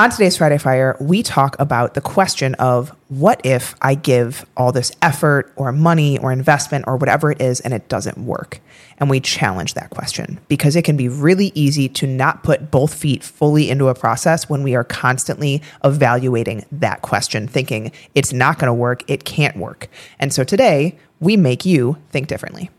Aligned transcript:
On 0.00 0.08
today's 0.08 0.38
Friday 0.38 0.56
Fire, 0.56 0.96
we 0.98 1.22
talk 1.22 1.56
about 1.58 1.92
the 1.92 2.00
question 2.00 2.54
of 2.54 2.88
what 3.08 3.38
if 3.44 3.74
I 3.82 3.94
give 3.94 4.46
all 4.56 4.72
this 4.72 4.92
effort 5.02 5.52
or 5.56 5.72
money 5.72 6.16
or 6.16 6.32
investment 6.32 6.86
or 6.88 6.96
whatever 6.96 7.30
it 7.30 7.42
is 7.42 7.60
and 7.60 7.74
it 7.74 7.86
doesn't 7.90 8.16
work? 8.16 8.60
And 8.96 9.10
we 9.10 9.20
challenge 9.20 9.74
that 9.74 9.90
question 9.90 10.40
because 10.48 10.74
it 10.74 10.86
can 10.86 10.96
be 10.96 11.10
really 11.10 11.52
easy 11.54 11.86
to 11.90 12.06
not 12.06 12.42
put 12.42 12.70
both 12.70 12.94
feet 12.94 13.22
fully 13.22 13.68
into 13.68 13.88
a 13.88 13.94
process 13.94 14.48
when 14.48 14.62
we 14.62 14.74
are 14.74 14.84
constantly 14.84 15.60
evaluating 15.84 16.64
that 16.72 17.02
question, 17.02 17.46
thinking 17.46 17.92
it's 18.14 18.32
not 18.32 18.58
going 18.58 18.68
to 18.68 18.72
work, 18.72 19.02
it 19.06 19.26
can't 19.26 19.58
work. 19.58 19.88
And 20.18 20.32
so 20.32 20.44
today, 20.44 20.96
we 21.20 21.36
make 21.36 21.66
you 21.66 21.98
think 22.08 22.26
differently. 22.26 22.70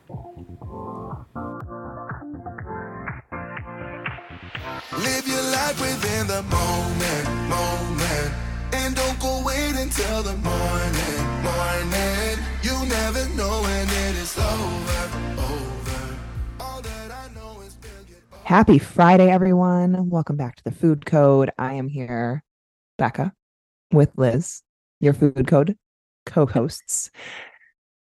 Live 4.97 5.27
your 5.27 5.43
life 5.43 5.79
within 5.79 6.25
the 6.25 6.41
moment, 6.49 6.90
wait 10.23 10.31
the 10.31 10.37
morning, 10.37 11.43
morning. 11.43 12.39
You 12.61 12.85
never 12.87 13.27
know 13.35 13.61
when 13.61 13.87
it 13.87 14.15
is 14.15 14.37
over, 14.37 15.17
over. 15.39 16.17
All 16.59 16.81
that 16.81 17.11
I 17.11 17.33
know 17.33 17.61
is 17.61 17.77
we'll 17.81 18.03
get 18.03 18.21
over. 18.31 18.41
Happy 18.43 18.77
Friday, 18.77 19.31
everyone. 19.31 20.09
Welcome 20.09 20.37
back 20.37 20.55
to 20.57 20.63
the 20.63 20.71
Food 20.71 21.05
Code. 21.05 21.51
I 21.57 21.73
am 21.73 21.87
here, 21.87 22.43
Becca, 22.97 23.33
with 23.91 24.11
Liz, 24.17 24.61
your 24.99 25.13
Food 25.13 25.47
Code 25.47 25.77
co 26.25 26.45
hosts. 26.45 27.09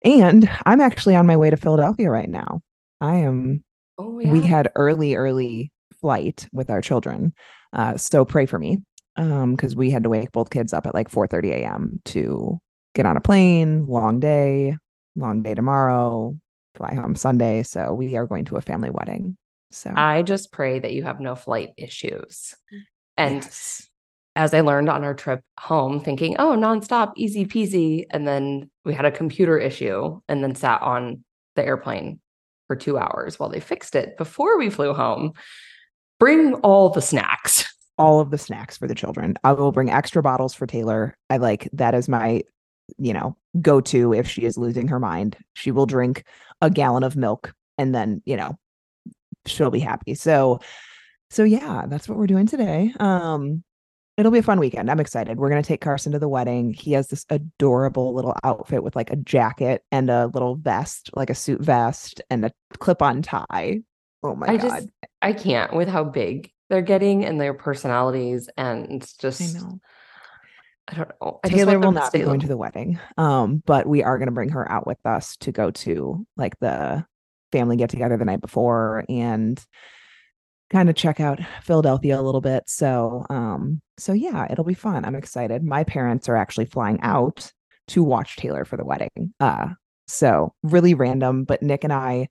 And 0.05 0.49
I'm 0.67 0.81
actually 0.81 1.17
on 1.17 1.27
my 1.27 1.37
way 1.37 1.51
to 1.51 1.57
Philadelphia 1.57 2.11
right 2.11 2.29
now. 2.29 2.61
I 3.01 3.17
am, 3.17 3.65
Oh 3.99 4.11
we 4.11 4.41
had 4.41 4.71
early, 4.77 5.15
early 5.15 5.73
flight 6.01 6.47
with 6.53 6.71
our 6.71 6.81
children. 6.81 7.33
Uh, 7.73 7.97
so 7.97 8.25
pray 8.25 8.47
for 8.47 8.59
me 8.59 8.83
Um, 9.17 9.55
because 9.55 9.77
we 9.77 9.91
had 9.91 10.03
to 10.03 10.09
wake 10.11 10.33
both 10.33 10.51
kids 10.51 10.73
up 10.73 10.87
at 10.87 10.95
like 10.95 11.09
4 11.09 11.27
30 11.29 11.51
a.m. 11.53 12.01
to 12.07 12.59
get 12.95 13.07
on 13.07 13.17
a 13.17 13.21
plane, 13.21 13.87
long 13.87 14.19
day, 14.19 14.77
long 15.15 15.43
day 15.43 15.55
tomorrow, 15.55 16.37
fly 16.75 16.95
home 16.95 17.15
Sunday. 17.15 17.63
So 17.63 17.95
we 17.95 18.17
are 18.17 18.27
going 18.27 18.45
to 18.47 18.57
a 18.57 18.61
family 18.61 18.91
wedding. 18.91 19.37
So 19.71 19.93
I 19.97 20.23
just 20.23 20.51
pray 20.53 20.79
that 20.81 20.93
you 20.93 21.05
have 21.05 21.21
no 21.21 21.35
flight 21.37 21.71
issues. 21.77 22.55
Mm, 22.73 22.81
and 23.17 23.35
Yes. 23.37 23.89
as 24.37 24.53
I 24.55 24.61
learned 24.63 24.89
on 24.89 25.05
our 25.05 25.15
trip 25.15 25.41
home, 25.61 26.01
thinking, 26.01 26.37
oh, 26.39 26.57
nonstop, 26.57 27.13
easy 27.17 27.45
peasy. 27.45 28.07
And 28.11 28.27
then 28.27 28.71
we 28.85 28.95
had 28.95 29.05
a 29.05 29.11
computer 29.13 29.59
issue 29.59 30.21
and 30.29 30.43
then 30.43 30.55
sat 30.57 30.83
on 30.83 31.25
the 31.57 31.65
airplane 31.65 32.19
for 32.67 32.75
two 32.77 32.99
hours 32.99 33.39
while 33.39 33.49
they 33.49 33.61
fixed 33.61 33.95
it 33.95 34.17
before 34.17 34.59
we 34.59 34.71
flew 34.71 34.93
home. 34.93 35.33
Bring 36.19 36.55
all 36.55 36.91
the 36.91 37.03
snacks. 37.03 37.64
All 37.99 38.21
of 38.21 38.31
the 38.31 38.39
snacks 38.39 38.77
for 38.77 38.87
the 38.87 38.95
children. 38.95 39.37
I 39.45 39.53
will 39.53 39.73
bring 39.73 39.91
extra 39.91 40.23
bottles 40.23 40.55
for 40.55 40.67
Taylor. 40.67 41.17
I 41.31 41.37
like 41.37 41.69
that 41.73 41.95
is 41.95 42.09
my, 42.09 42.43
you 42.99 43.13
know, 43.13 43.37
go 43.61 43.81
to 43.81 44.13
if 44.13 44.29
she 44.29 44.43
is 44.43 44.59
losing 44.59 44.89
her 44.89 44.99
mind. 44.99 45.37
She 45.55 45.71
will 45.71 45.87
drink 45.87 46.25
a 46.61 46.71
gallon 46.71 47.03
of 47.05 47.17
milk 47.17 47.55
and 47.79 47.95
then, 47.95 48.23
you 48.25 48.37
know, 48.37 48.59
she'll 49.47 49.71
be 49.71 49.81
happy. 49.81 50.15
So, 50.15 50.61
so 51.31 51.45
yeah, 51.45 51.85
that's 51.87 52.09
what 52.09 52.19
we're 52.19 52.27
doing 52.27 52.47
today. 52.47 52.93
Um, 52.99 53.63
it'll 54.17 54.33
be 54.33 54.39
a 54.39 54.43
fun 54.45 54.61
weekend. 54.61 54.91
I'm 54.91 55.01
excited. 55.01 55.39
We're 55.39 55.49
gonna 55.49 55.63
take 55.63 55.81
Carson 55.81 56.13
to 56.13 56.19
the 56.19 56.29
wedding. 56.29 56.73
He 56.73 56.93
has 56.93 57.09
this 57.09 57.27
adorable 57.31 58.15
little 58.15 58.37
outfit 58.45 58.83
with 58.83 58.97
like 58.97 59.11
a 59.11 59.17
jacket 59.17 59.83
and 59.91 60.11
a 60.11 60.27
little 60.27 60.57
vest, 60.57 61.11
like 61.15 61.31
a 61.31 61.35
suit 61.35 61.61
vest 61.61 62.23
and 62.31 62.45
a 62.45 62.53
clip-on 62.79 63.23
tie. 63.23 63.81
Oh 64.23 64.35
my 64.35 64.47
I 64.49 64.57
god. 64.57 64.63
just, 64.63 64.89
I 65.23 65.33
can't 65.33 65.75
with 65.75 65.89
how 65.89 66.05
big 66.05 66.51
they're 66.71 66.83
getting 66.83 67.25
and 67.25 67.41
their 67.41 67.55
personalities. 67.55 68.49
And 68.57 69.07
just, 69.19 69.41
I 69.41 69.61
know. 69.61 69.81
I 70.89 70.95
don't 70.95 71.11
know. 71.21 71.41
I 71.43 71.49
Taylor 71.49 71.79
will 71.79 71.93
not 71.93 72.13
be 72.13 72.21
going 72.21 72.41
to 72.41 72.47
the 72.47 72.57
wedding. 72.57 72.99
Um, 73.17 73.63
but 73.65 73.87
we 73.87 74.03
are 74.03 74.19
going 74.19 74.29
to 74.29 74.33
bring 74.33 74.51
her 74.51 74.71
out 74.71 74.87
with 74.87 74.99
us 75.05 75.37
to 75.39 75.53
go 75.53 75.71
to 75.71 76.27
like 76.37 76.59
the 76.61 77.07
family 77.53 77.77
get 77.77 77.91
together 77.91 78.17
the 78.17 78.25
night 78.25 78.41
before 78.41 79.05
and 79.09 79.65
kind 80.71 80.91
of 80.91 80.97
check 80.97 81.21
out 81.21 81.41
Philadelphia 81.63 82.21
a 82.21 82.23
little 82.23 82.41
bit. 82.41 82.65
So, 82.67 83.25
um, 83.31 83.81
so 83.97 84.13
yeah, 84.13 84.47
it'll 84.51 84.65
be 84.65 84.75
fun. 84.75 85.05
I'm 85.05 85.15
excited. 85.15 85.63
My 85.63 85.85
parents 85.85 86.29
are 86.29 86.37
actually 86.37 86.67
flying 86.67 87.01
out 87.03 87.53
to 87.89 88.03
watch 88.03 88.37
Taylor 88.37 88.65
for 88.65 88.77
the 88.77 88.85
wedding. 88.85 89.33
Uh, 89.41 89.69
so 90.07 90.55
really 90.63 90.95
random, 90.95 91.45
but 91.45 91.63
Nick 91.63 91.85
and 91.85 91.93
I 91.93 92.29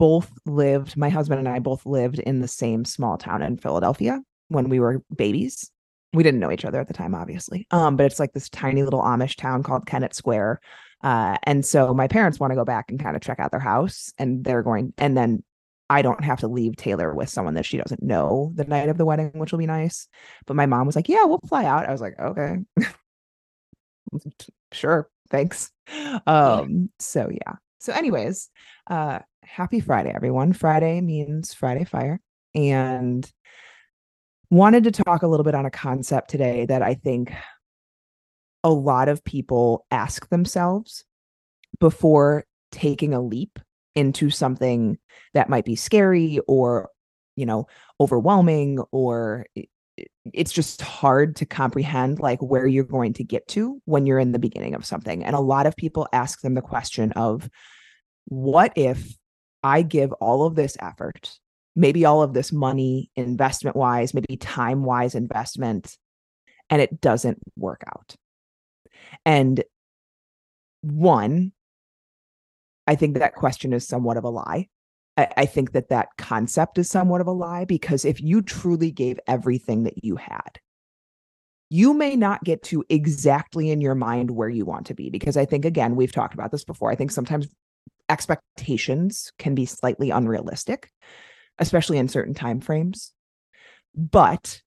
both 0.00 0.32
lived, 0.46 0.96
my 0.96 1.10
husband 1.10 1.40
and 1.40 1.48
I 1.48 1.58
both 1.58 1.84
lived 1.84 2.18
in 2.20 2.40
the 2.40 2.48
same 2.48 2.86
small 2.86 3.18
town 3.18 3.42
in 3.42 3.58
Philadelphia 3.58 4.18
when 4.48 4.70
we 4.70 4.80
were 4.80 5.02
babies. 5.14 5.70
We 6.14 6.22
didn't 6.22 6.40
know 6.40 6.50
each 6.50 6.64
other 6.64 6.80
at 6.80 6.88
the 6.88 6.94
time 6.94 7.14
obviously. 7.14 7.66
Um 7.70 7.96
but 7.96 8.06
it's 8.06 8.18
like 8.18 8.32
this 8.32 8.48
tiny 8.48 8.82
little 8.82 9.02
amish 9.02 9.36
town 9.36 9.62
called 9.62 9.84
kennett 9.86 10.14
square. 10.14 10.58
Uh 11.02 11.36
and 11.42 11.66
so 11.66 11.92
my 11.92 12.08
parents 12.08 12.40
want 12.40 12.50
to 12.50 12.56
go 12.56 12.64
back 12.64 12.90
and 12.90 12.98
kind 12.98 13.14
of 13.14 13.20
check 13.20 13.38
out 13.38 13.50
their 13.50 13.60
house 13.60 14.10
and 14.16 14.42
they're 14.42 14.62
going 14.62 14.94
and 14.96 15.16
then 15.16 15.44
i 15.90 16.00
don't 16.00 16.24
have 16.24 16.40
to 16.40 16.48
leave 16.48 16.76
taylor 16.76 17.14
with 17.14 17.28
someone 17.28 17.54
that 17.54 17.66
she 17.66 17.76
doesn't 17.76 18.02
know 18.02 18.52
the 18.54 18.64
night 18.64 18.88
of 18.88 18.96
the 18.96 19.04
wedding 19.04 19.32
which 19.34 19.52
will 19.52 19.58
be 19.58 19.66
nice. 19.66 20.08
But 20.46 20.56
my 20.56 20.64
mom 20.64 20.86
was 20.86 20.96
like 20.96 21.10
yeah 21.10 21.24
we'll 21.24 21.40
fly 21.46 21.66
out. 21.66 21.86
I 21.86 21.92
was 21.92 22.00
like 22.00 22.18
okay. 22.18 22.56
Sure 24.72 25.10
thanks. 25.28 25.70
Um 26.26 26.88
so 26.98 27.28
yeah. 27.30 27.56
So 27.80 27.92
anyways 27.92 28.48
uh 28.88 29.20
happy 29.42 29.80
friday 29.80 30.12
everyone 30.14 30.52
friday 30.52 31.00
means 31.00 31.52
friday 31.52 31.84
fire 31.84 32.20
and 32.54 33.32
wanted 34.50 34.84
to 34.84 34.90
talk 34.90 35.22
a 35.22 35.28
little 35.28 35.44
bit 35.44 35.54
on 35.54 35.66
a 35.66 35.70
concept 35.70 36.28
today 36.28 36.66
that 36.66 36.82
I 36.82 36.94
think 36.94 37.32
a 38.64 38.70
lot 38.70 39.08
of 39.08 39.24
people 39.24 39.86
ask 39.90 40.28
themselves 40.28 41.04
before 41.78 42.44
taking 42.72 43.14
a 43.14 43.20
leap 43.20 43.58
into 43.94 44.30
something 44.30 44.98
that 45.34 45.48
might 45.48 45.64
be 45.64 45.76
scary 45.76 46.40
or, 46.46 46.90
you 47.36 47.46
know, 47.46 47.66
overwhelming 48.00 48.80
or 48.92 49.46
it's 50.32 50.52
just 50.52 50.82
hard 50.82 51.36
to 51.36 51.46
comprehend 51.46 52.18
like 52.18 52.40
where 52.40 52.66
you're 52.66 52.84
going 52.84 53.12
to 53.12 53.24
get 53.24 53.46
to 53.48 53.80
when 53.84 54.06
you're 54.06 54.18
in 54.18 54.32
the 54.32 54.38
beginning 54.38 54.74
of 54.74 54.84
something. 54.84 55.24
And 55.24 55.34
a 55.34 55.40
lot 55.40 55.66
of 55.66 55.76
people 55.76 56.08
ask 56.12 56.40
them 56.40 56.54
the 56.54 56.60
question 56.60 57.12
of 57.12 57.48
what 58.26 58.72
if 58.76 59.16
I 59.62 59.82
give 59.82 60.12
all 60.14 60.46
of 60.46 60.54
this 60.54 60.76
effort 60.80 61.38
maybe 61.76 62.04
all 62.04 62.22
of 62.22 62.34
this 62.34 62.52
money 62.52 63.10
investment 63.16 63.76
wise, 63.76 64.14
maybe 64.14 64.36
time 64.36 64.84
wise 64.84 65.14
investment, 65.14 65.96
and 66.68 66.82
it 66.82 67.00
doesn't 67.00 67.38
work 67.56 67.82
out. 67.86 68.16
And 69.24 69.62
one, 70.82 71.52
I 72.86 72.96
think 72.96 73.18
that 73.18 73.34
question 73.34 73.72
is 73.72 73.86
somewhat 73.86 74.16
of 74.16 74.24
a 74.24 74.30
lie. 74.30 74.68
I, 75.16 75.28
I 75.38 75.46
think 75.46 75.72
that 75.72 75.90
that 75.90 76.08
concept 76.18 76.78
is 76.78 76.90
somewhat 76.90 77.20
of 77.20 77.26
a 77.26 77.32
lie 77.32 77.64
because 77.64 78.04
if 78.04 78.20
you 78.20 78.42
truly 78.42 78.90
gave 78.90 79.20
everything 79.26 79.84
that 79.84 80.04
you 80.04 80.16
had, 80.16 80.60
you 81.68 81.94
may 81.94 82.16
not 82.16 82.42
get 82.42 82.62
to 82.64 82.84
exactly 82.88 83.70
in 83.70 83.80
your 83.80 83.94
mind 83.94 84.32
where 84.32 84.48
you 84.48 84.64
want 84.64 84.86
to 84.86 84.94
be. 84.94 85.08
Because 85.08 85.36
I 85.36 85.44
think, 85.44 85.64
again, 85.64 85.94
we've 85.94 86.12
talked 86.12 86.34
about 86.34 86.50
this 86.50 86.64
before. 86.64 86.90
I 86.90 86.96
think 86.96 87.12
sometimes 87.12 87.46
expectations 88.10 89.32
can 89.38 89.54
be 89.54 89.64
slightly 89.66 90.10
unrealistic 90.10 90.90
especially 91.58 91.98
in 91.98 92.08
certain 92.08 92.34
time 92.34 92.60
frames 92.60 93.12
but 93.94 94.60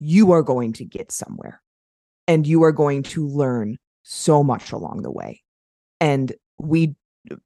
you 0.00 0.32
are 0.32 0.42
going 0.42 0.72
to 0.72 0.84
get 0.84 1.10
somewhere 1.10 1.60
and 2.26 2.46
you 2.46 2.62
are 2.62 2.72
going 2.72 3.02
to 3.02 3.26
learn 3.26 3.76
so 4.02 4.44
much 4.44 4.72
along 4.72 5.02
the 5.02 5.10
way 5.10 5.42
and 6.00 6.32
we 6.58 6.94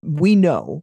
we 0.03 0.35
know 0.37 0.83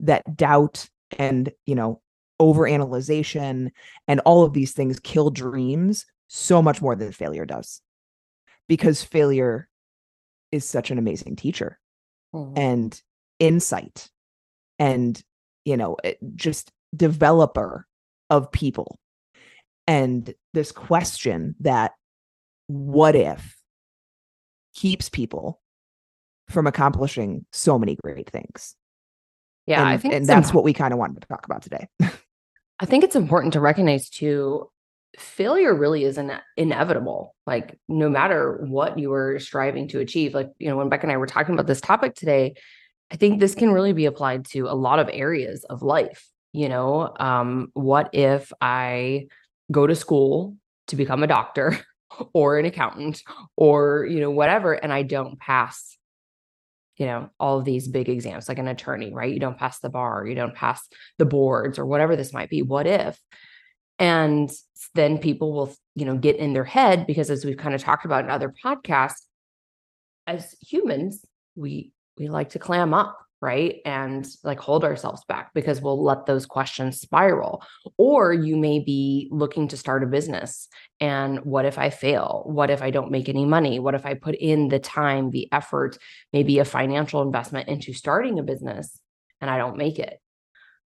that 0.00 0.36
doubt 0.36 0.88
and 1.18 1.52
you 1.66 1.74
know 1.74 2.00
overanalyzation 2.40 3.70
and 4.06 4.20
all 4.20 4.44
of 4.44 4.52
these 4.52 4.72
things 4.72 5.00
kill 5.00 5.30
dreams 5.30 6.06
so 6.28 6.62
much 6.62 6.80
more 6.80 6.94
than 6.94 7.10
failure 7.12 7.46
does 7.46 7.80
because 8.68 9.02
failure 9.02 9.68
is 10.52 10.64
such 10.64 10.90
an 10.90 10.98
amazing 10.98 11.36
teacher 11.36 11.78
Mhm. 12.34 12.52
and 12.56 13.02
insight 13.38 14.08
and 14.78 15.22
you 15.64 15.76
know 15.76 15.96
eh, 16.04 16.14
just 16.34 16.70
developer 16.94 17.86
of 18.30 18.50
people 18.52 18.98
and 19.86 20.34
this 20.54 20.72
question 20.72 21.54
that 21.60 21.92
what 22.66 23.14
if 23.14 23.56
keeps 24.74 25.08
people 25.08 25.60
from 26.48 26.66
accomplishing 26.66 27.44
so 27.52 27.78
many 27.78 27.96
great 28.02 28.30
things 28.30 28.74
Yeah, 29.66 29.80
and, 29.80 29.88
I 29.88 29.96
think 29.96 30.14
and 30.14 30.26
that's 30.26 30.48
imp- 30.48 30.54
what 30.54 30.64
we 30.64 30.72
kind 30.72 30.92
of 30.92 30.98
wanted 30.98 31.20
to 31.20 31.28
talk 31.28 31.44
about 31.44 31.62
today 31.62 31.88
I 32.80 32.86
think 32.86 33.04
it's 33.04 33.16
important 33.16 33.54
to 33.54 33.60
recognize 33.60 34.08
too 34.08 34.70
failure 35.18 35.74
really 35.74 36.04
isn't 36.04 36.32
inevitable. 36.56 37.34
Like 37.46 37.78
no 37.88 38.08
matter 38.08 38.64
what 38.66 38.98
you 38.98 39.12
are 39.12 39.38
striving 39.38 39.88
to 39.88 40.00
achieve, 40.00 40.34
like 40.34 40.50
you 40.58 40.68
know, 40.68 40.76
when 40.76 40.88
beck 40.88 41.02
and 41.02 41.12
I 41.12 41.16
were 41.16 41.26
talking 41.26 41.54
about 41.54 41.66
this 41.66 41.80
topic 41.80 42.14
today, 42.14 42.54
I 43.10 43.16
think 43.16 43.40
this 43.40 43.54
can 43.54 43.72
really 43.72 43.92
be 43.92 44.06
applied 44.06 44.44
to 44.46 44.68
a 44.68 44.74
lot 44.74 44.98
of 44.98 45.08
areas 45.12 45.64
of 45.64 45.82
life. 45.82 46.28
You 46.52 46.68
know, 46.68 47.14
um, 47.18 47.70
what 47.74 48.10
if 48.14 48.52
I 48.60 49.28
go 49.70 49.86
to 49.86 49.94
school 49.94 50.56
to 50.88 50.96
become 50.96 51.22
a 51.22 51.26
doctor 51.26 51.78
or 52.32 52.58
an 52.58 52.64
accountant 52.64 53.22
or, 53.56 54.06
you 54.08 54.20
know, 54.20 54.30
whatever, 54.30 54.72
and 54.72 54.92
I 54.92 55.02
don't 55.02 55.38
pass 55.38 55.98
you 56.98 57.06
know 57.06 57.30
all 57.38 57.58
of 57.58 57.64
these 57.64 57.88
big 57.88 58.08
exams 58.08 58.48
like 58.48 58.58
an 58.58 58.68
attorney 58.68 59.12
right 59.14 59.32
you 59.32 59.40
don't 59.40 59.56
pass 59.56 59.78
the 59.78 59.88
bar 59.88 60.26
you 60.26 60.34
don't 60.34 60.54
pass 60.54 60.86
the 61.18 61.24
boards 61.24 61.78
or 61.78 61.86
whatever 61.86 62.16
this 62.16 62.32
might 62.32 62.50
be 62.50 62.60
what 62.60 62.86
if 62.86 63.18
and 63.98 64.50
then 64.94 65.18
people 65.18 65.52
will 65.52 65.74
you 65.94 66.04
know 66.04 66.16
get 66.16 66.36
in 66.36 66.52
their 66.52 66.64
head 66.64 67.06
because 67.06 67.30
as 67.30 67.44
we've 67.44 67.56
kind 67.56 67.74
of 67.74 67.80
talked 67.80 68.04
about 68.04 68.24
in 68.24 68.30
other 68.30 68.52
podcasts 68.64 69.22
as 70.26 70.54
humans 70.60 71.24
we 71.54 71.92
we 72.18 72.28
like 72.28 72.50
to 72.50 72.58
clam 72.58 72.94
up 72.94 73.18
right? 73.40 73.80
And 73.84 74.26
like 74.42 74.58
hold 74.58 74.84
ourselves 74.84 75.22
back 75.28 75.52
because 75.54 75.80
we'll 75.80 76.02
let 76.02 76.26
those 76.26 76.46
questions 76.46 77.00
spiral. 77.00 77.62
Or 77.96 78.32
you 78.32 78.56
may 78.56 78.80
be 78.80 79.28
looking 79.30 79.68
to 79.68 79.76
start 79.76 80.02
a 80.02 80.06
business 80.06 80.68
and 81.00 81.40
what 81.44 81.64
if 81.64 81.78
i 81.78 81.90
fail? 81.90 82.42
What 82.46 82.70
if 82.70 82.82
i 82.82 82.90
don't 82.90 83.12
make 83.12 83.28
any 83.28 83.44
money? 83.44 83.78
What 83.78 83.94
if 83.94 84.04
i 84.04 84.14
put 84.14 84.34
in 84.34 84.68
the 84.68 84.80
time 84.80 85.30
the 85.30 85.48
effort 85.52 85.98
maybe 86.32 86.58
a 86.58 86.64
financial 86.64 87.22
investment 87.22 87.68
into 87.68 87.92
starting 87.92 88.38
a 88.38 88.42
business 88.42 88.98
and 89.40 89.50
i 89.50 89.58
don't 89.58 89.76
make 89.76 89.98
it? 89.98 90.20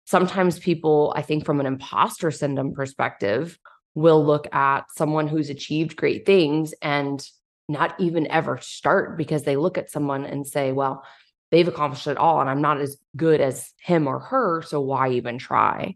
Sometimes 0.05 0.57
people 0.57 1.13
i 1.15 1.21
think 1.21 1.45
from 1.45 1.59
an 1.59 1.67
imposter 1.67 2.31
syndrome 2.31 2.73
perspective 2.73 3.59
will 3.93 4.25
look 4.25 4.47
at 4.53 4.85
someone 4.95 5.27
who's 5.27 5.49
achieved 5.49 5.95
great 5.95 6.25
things 6.25 6.73
and 6.81 7.27
not 7.69 7.99
even 7.99 8.29
ever 8.31 8.57
start 8.61 9.17
because 9.17 9.43
they 9.43 9.55
look 9.55 9.77
at 9.77 9.91
someone 9.91 10.25
and 10.25 10.45
say 10.45 10.71
well 10.71 11.03
they've 11.51 11.67
accomplished 11.67 12.07
it 12.07 12.17
all 12.17 12.41
and 12.41 12.49
I'm 12.49 12.61
not 12.61 12.81
as 12.81 12.97
good 13.15 13.41
as 13.41 13.71
him 13.79 14.07
or 14.07 14.19
her. 14.19 14.61
So 14.61 14.81
why 14.81 15.11
even 15.11 15.37
try? 15.37 15.95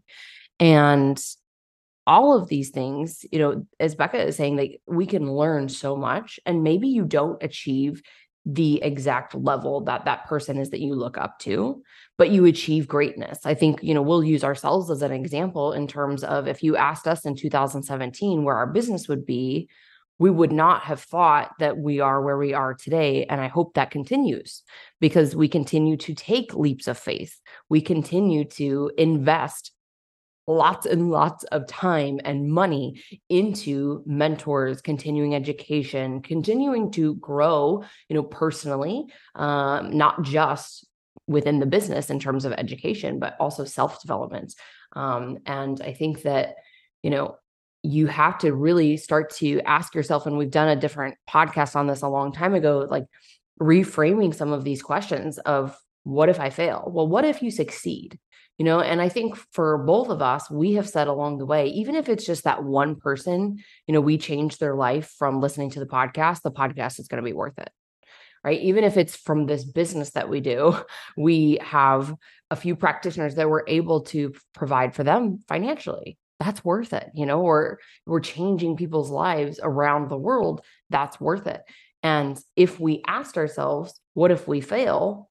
And 0.58 1.22
all 2.06 2.36
of 2.36 2.48
these 2.48 2.70
things, 2.70 3.24
you 3.32 3.38
know, 3.38 3.66
as 3.80 3.94
Becca 3.94 4.26
is 4.26 4.36
saying, 4.36 4.56
that 4.56 4.68
we 4.86 5.06
can 5.06 5.32
learn 5.32 5.68
so 5.68 5.96
much. 5.96 6.38
And 6.44 6.62
maybe 6.62 6.88
you 6.88 7.04
don't 7.04 7.42
achieve 7.42 8.02
the 8.46 8.82
exact 8.82 9.34
level 9.34 9.80
that 9.82 10.04
that 10.04 10.26
person 10.26 10.58
is 10.58 10.68
that 10.70 10.80
you 10.80 10.94
look 10.94 11.16
up 11.16 11.38
to, 11.38 11.82
but 12.18 12.30
you 12.30 12.44
achieve 12.44 12.86
greatness. 12.86 13.38
I 13.46 13.54
think, 13.54 13.82
you 13.82 13.94
know, 13.94 14.02
we'll 14.02 14.22
use 14.22 14.44
ourselves 14.44 14.90
as 14.90 15.00
an 15.00 15.12
example 15.12 15.72
in 15.72 15.86
terms 15.86 16.22
of 16.22 16.46
if 16.46 16.62
you 16.62 16.76
asked 16.76 17.08
us 17.08 17.24
in 17.24 17.36
2017 17.36 18.44
where 18.44 18.56
our 18.56 18.66
business 18.66 19.08
would 19.08 19.24
be, 19.24 19.70
we 20.18 20.30
would 20.30 20.52
not 20.52 20.82
have 20.82 21.00
thought 21.00 21.52
that 21.58 21.76
we 21.76 22.00
are 22.00 22.22
where 22.22 22.38
we 22.38 22.54
are 22.54 22.74
today. 22.74 23.24
And 23.26 23.40
I 23.40 23.48
hope 23.48 23.74
that 23.74 23.90
continues 23.90 24.62
because 25.00 25.34
we 25.34 25.48
continue 25.48 25.96
to 25.98 26.14
take 26.14 26.54
leaps 26.54 26.86
of 26.86 26.98
faith. 26.98 27.40
We 27.68 27.80
continue 27.80 28.44
to 28.44 28.92
invest 28.96 29.72
lots 30.46 30.86
and 30.86 31.10
lots 31.10 31.44
of 31.44 31.66
time 31.66 32.20
and 32.24 32.50
money 32.50 33.02
into 33.28 34.02
mentors 34.04 34.82
continuing 34.82 35.34
education 35.34 36.20
continuing 36.20 36.90
to 36.90 37.14
grow 37.14 37.82
you 38.10 38.14
know 38.14 38.22
personally 38.22 39.06
um, 39.36 39.96
not 39.96 40.22
just 40.22 40.86
within 41.26 41.60
the 41.60 41.66
business 41.66 42.10
in 42.10 42.20
terms 42.20 42.44
of 42.44 42.52
education 42.52 43.18
but 43.18 43.34
also 43.40 43.64
self 43.64 44.02
development 44.02 44.54
um, 44.92 45.38
and 45.46 45.80
i 45.80 45.94
think 45.94 46.22
that 46.22 46.56
you 47.02 47.08
know 47.08 47.38
you 47.84 48.06
have 48.06 48.38
to 48.38 48.54
really 48.54 48.96
start 48.96 49.28
to 49.28 49.60
ask 49.60 49.94
yourself 49.94 50.24
and 50.24 50.38
we've 50.38 50.50
done 50.50 50.68
a 50.68 50.76
different 50.76 51.16
podcast 51.28 51.76
on 51.76 51.86
this 51.86 52.00
a 52.00 52.08
long 52.08 52.32
time 52.32 52.54
ago 52.54 52.86
like 52.90 53.04
reframing 53.60 54.34
some 54.34 54.52
of 54.52 54.64
these 54.64 54.82
questions 54.82 55.38
of 55.38 55.76
what 56.02 56.28
if 56.28 56.40
i 56.40 56.50
fail? 56.50 56.90
Well 56.92 57.06
what 57.06 57.24
if 57.24 57.42
you 57.42 57.50
succeed? 57.50 58.18
You 58.56 58.64
know 58.64 58.80
and 58.80 59.02
i 59.02 59.08
think 59.08 59.36
for 59.52 59.78
both 59.78 60.08
of 60.08 60.22
us 60.22 60.50
we 60.50 60.74
have 60.74 60.88
said 60.88 61.08
along 61.08 61.38
the 61.38 61.46
way 61.46 61.66
even 61.68 61.94
if 61.94 62.08
it's 62.08 62.24
just 62.24 62.44
that 62.44 62.64
one 62.64 62.96
person 62.96 63.58
you 63.86 63.92
know 63.92 64.00
we 64.00 64.16
change 64.16 64.58
their 64.58 64.76
life 64.76 65.12
from 65.18 65.40
listening 65.40 65.70
to 65.70 65.80
the 65.80 65.86
podcast 65.86 66.42
the 66.42 66.52
podcast 66.52 66.98
is 67.00 67.08
going 67.08 67.22
to 67.22 67.28
be 67.28 67.32
worth 67.32 67.58
it 67.58 67.70
right? 68.44 68.60
Even 68.60 68.84
if 68.84 68.98
it's 68.98 69.16
from 69.16 69.46
this 69.46 69.64
business 69.64 70.10
that 70.10 70.28
we 70.28 70.40
do 70.40 70.76
we 71.16 71.58
have 71.62 72.14
a 72.50 72.56
few 72.56 72.76
practitioners 72.76 73.34
that 73.34 73.50
we're 73.50 73.66
able 73.66 74.02
to 74.02 74.32
provide 74.54 74.94
for 74.94 75.02
them 75.02 75.40
financially 75.48 76.16
that's 76.40 76.64
worth 76.64 76.92
it 76.92 77.10
you 77.14 77.24
know 77.24 77.40
or 77.40 77.78
we're 78.06 78.20
changing 78.20 78.76
people's 78.76 79.10
lives 79.10 79.60
around 79.62 80.08
the 80.08 80.16
world 80.16 80.60
that's 80.90 81.20
worth 81.20 81.46
it. 81.46 81.62
And 82.02 82.38
if 82.54 82.78
we 82.78 83.02
asked 83.06 83.38
ourselves 83.38 84.00
what 84.14 84.30
if 84.30 84.46
we 84.46 84.60
fail? 84.60 85.30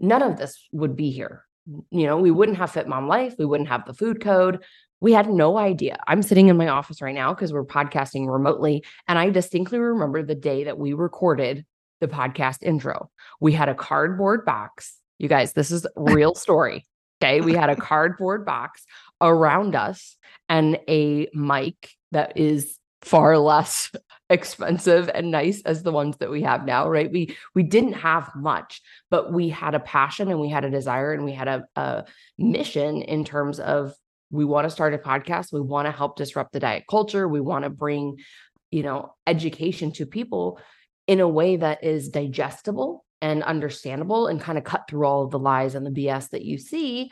none 0.00 0.22
of 0.22 0.36
this 0.36 0.68
would 0.72 0.96
be 0.96 1.10
here. 1.10 1.44
You 1.90 2.06
know 2.06 2.16
we 2.16 2.30
wouldn't 2.30 2.58
have 2.58 2.72
fit 2.72 2.88
mom 2.88 3.06
life 3.06 3.34
we 3.38 3.44
wouldn't 3.44 3.68
have 3.68 3.86
the 3.86 3.94
food 3.94 4.20
code 4.20 4.64
we 5.00 5.12
had 5.12 5.28
no 5.28 5.58
idea. 5.58 5.98
I'm 6.06 6.22
sitting 6.22 6.46
in 6.48 6.56
my 6.56 6.68
office 6.68 7.02
right 7.02 7.14
now 7.14 7.34
because 7.34 7.52
we're 7.52 7.64
podcasting 7.64 8.30
remotely 8.30 8.84
and 9.08 9.18
i 9.18 9.30
distinctly 9.30 9.78
remember 9.78 10.22
the 10.22 10.34
day 10.34 10.64
that 10.64 10.78
we 10.78 10.92
recorded 10.92 11.64
the 12.00 12.08
podcast 12.08 12.62
intro. 12.62 13.10
We 13.40 13.52
had 13.52 13.68
a 13.68 13.74
cardboard 13.74 14.44
box. 14.44 14.96
You 15.18 15.28
guys 15.28 15.52
this 15.52 15.70
is 15.70 15.86
real 15.96 16.34
story 16.46 16.84
okay 17.22 17.40
we 17.40 17.54
had 17.54 17.70
a 17.70 17.76
cardboard 17.76 18.44
box 18.44 18.84
around 19.20 19.74
us 19.76 20.16
and 20.48 20.78
a 20.88 21.28
mic 21.32 21.90
that 22.10 22.36
is 22.36 22.78
far 23.00 23.38
less 23.38 23.90
expensive 24.30 25.10
and 25.14 25.30
nice 25.30 25.62
as 25.62 25.82
the 25.82 25.92
ones 25.92 26.16
that 26.18 26.30
we 26.30 26.42
have 26.42 26.64
now 26.64 26.88
right? 26.88 27.10
We 27.10 27.36
we 27.54 27.62
didn't 27.62 27.94
have 27.94 28.30
much 28.34 28.80
but 29.10 29.32
we 29.32 29.48
had 29.48 29.74
a 29.74 29.80
passion 29.80 30.28
and 30.30 30.40
we 30.40 30.48
had 30.48 30.64
a 30.64 30.70
desire 30.70 31.12
and 31.12 31.24
we 31.24 31.32
had 31.32 31.48
a, 31.48 31.64
a 31.76 32.04
mission 32.38 33.02
in 33.02 33.24
terms 33.24 33.60
of 33.60 33.94
we 34.30 34.44
want 34.44 34.64
to 34.64 34.70
start 34.70 34.94
a 34.94 34.98
podcast 34.98 35.52
we 35.52 35.60
want 35.60 35.86
to 35.86 35.92
help 35.92 36.16
disrupt 36.16 36.52
the 36.52 36.60
diet 36.60 36.84
culture 36.88 37.28
we 37.28 37.40
want 37.40 37.64
to 37.64 37.70
bring 37.70 38.16
you 38.70 38.82
know 38.82 39.12
education 39.26 39.92
to 39.92 40.06
people 40.06 40.58
in 41.06 41.20
a 41.20 41.28
way 41.28 41.56
that 41.56 41.84
is 41.84 42.08
digestible 42.08 43.04
and 43.22 43.42
understandable 43.44 44.26
and 44.26 44.40
kind 44.40 44.58
of 44.58 44.64
cut 44.64 44.84
through 44.88 45.06
all 45.06 45.22
of 45.22 45.30
the 45.30 45.38
lies 45.38 45.74
and 45.74 45.86
the 45.86 45.90
bs 45.90 46.28
that 46.30 46.44
you 46.44 46.58
see 46.58 47.10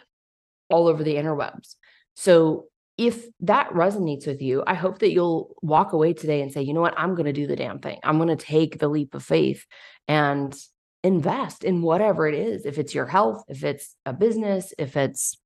all 0.68 0.86
over 0.86 1.02
the 1.02 1.14
interwebs 1.14 1.76
so 2.14 2.66
if 3.00 3.24
that 3.40 3.70
resonates 3.70 4.26
with 4.26 4.42
you, 4.42 4.62
I 4.66 4.74
hope 4.74 4.98
that 4.98 5.10
you'll 5.10 5.56
walk 5.62 5.94
away 5.94 6.12
today 6.12 6.42
and 6.42 6.52
say, 6.52 6.60
you 6.60 6.74
know 6.74 6.82
what, 6.82 6.92
I'm 6.98 7.14
going 7.14 7.24
to 7.24 7.32
do 7.32 7.46
the 7.46 7.56
damn 7.56 7.78
thing. 7.78 7.98
I'm 8.04 8.18
going 8.18 8.28
to 8.28 8.36
take 8.36 8.78
the 8.78 8.88
leap 8.88 9.14
of 9.14 9.24
faith 9.24 9.64
and 10.06 10.54
invest 11.02 11.64
in 11.64 11.80
whatever 11.80 12.28
it 12.28 12.34
is. 12.34 12.66
If 12.66 12.76
it's 12.76 12.94
your 12.94 13.06
health, 13.06 13.44
if 13.48 13.64
it's 13.64 13.96
a 14.04 14.12
business, 14.12 14.74
if 14.78 14.98
it's 14.98 15.38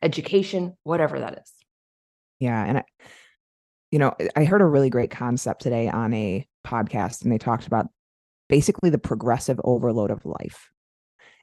education, 0.00 0.74
whatever 0.82 1.20
that 1.20 1.40
is. 1.42 1.52
Yeah. 2.40 2.64
And, 2.64 2.78
I, 2.78 2.84
you 3.90 3.98
know, 3.98 4.14
I 4.34 4.44
heard 4.44 4.62
a 4.62 4.66
really 4.66 4.88
great 4.88 5.10
concept 5.10 5.60
today 5.60 5.90
on 5.90 6.14
a 6.14 6.48
podcast, 6.66 7.22
and 7.22 7.30
they 7.30 7.36
talked 7.36 7.66
about 7.66 7.88
basically 8.48 8.90
the 8.90 8.98
progressive 8.98 9.60
overload 9.64 10.10
of 10.10 10.24
life. 10.24 10.70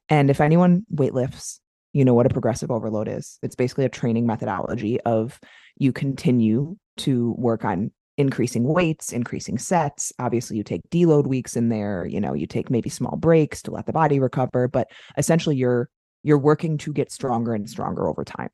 And 0.10 0.30
if 0.30 0.42
anyone 0.42 0.86
weightlifts, 0.94 1.60
you 1.94 2.06
know 2.06 2.14
what 2.14 2.26
a 2.26 2.30
progressive 2.30 2.72
overload 2.72 3.08
is. 3.08 3.40
It's 3.42 3.56
basically 3.56 3.86
a 3.86 3.90
training 3.90 4.28
methodology 4.28 5.00
of 5.02 5.40
you 5.78 5.92
continue 5.92 6.78
to 6.98 7.34
work 7.38 7.66
on 7.66 7.92
increasing 8.18 8.64
weights, 8.64 9.14
increasing 9.14 9.58
sets. 9.58 10.12
Obviously, 10.20 10.58
you 10.58 10.64
take 10.64 10.82
deload 10.90 11.26
weeks 11.26 11.56
in 11.56 11.70
there, 11.70 12.06
you 12.06 12.20
know, 12.20 12.34
you 12.34 12.46
take 12.46 12.70
maybe 12.70 12.90
small 12.90 13.16
breaks 13.16 13.62
to 13.64 13.72
let 13.72 13.86
the 13.86 13.94
body 13.94 14.20
recover, 14.20 14.68
but 14.68 14.90
essentially 15.18 15.56
you're 15.56 15.90
you're 16.22 16.38
working 16.38 16.78
to 16.78 16.92
get 16.92 17.12
stronger 17.12 17.54
and 17.54 17.70
stronger 17.70 18.08
over 18.08 18.26
time. 18.26 18.50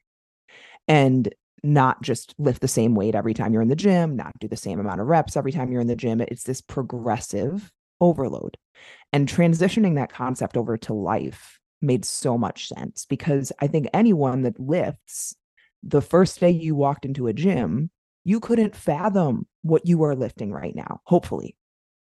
And 0.88 1.34
not 1.64 2.04
just 2.04 2.36
lift 2.38 2.62
the 2.62 2.68
same 2.68 2.94
weight 2.94 3.16
every 3.16 3.34
time 3.34 3.52
you're 3.52 3.62
in 3.64 3.70
the 3.70 3.76
gym, 3.76 4.16
not 4.16 4.38
do 4.40 4.48
the 4.48 4.56
same 4.56 4.80
amount 4.80 5.02
of 5.02 5.08
reps 5.08 5.36
every 5.36 5.52
time 5.52 5.72
you're 5.72 5.82
in 5.82 5.88
the 5.88 5.96
gym. 5.96 6.22
It's 6.22 6.44
this 6.44 6.62
progressive 6.62 7.72
overload. 8.02 8.58
And 9.14 9.28
transitioning 9.28 9.96
that 9.96 10.12
concept 10.12 10.58
over 10.58 10.78
to 10.78 10.94
life 10.94 11.60
made 11.82 12.06
so 12.06 12.38
much 12.38 12.68
sense 12.68 13.06
because 13.06 13.52
I 13.60 13.68
think 13.68 13.88
anyone 13.94 14.42
that 14.42 14.60
lifts 14.60 15.36
the 15.84 16.02
first 16.02 16.40
day 16.40 16.50
you 16.50 16.76
walked 16.76 17.06
into 17.06 17.28
a 17.28 17.34
gym, 17.34 17.92
you 18.24 18.40
couldn't 18.40 18.76
fathom 18.76 19.48
what 19.62 19.86
you 19.86 20.04
are 20.04 20.16
lifting 20.16 20.52
right 20.52 20.76
now. 20.76 21.00
Hopefully, 21.06 21.56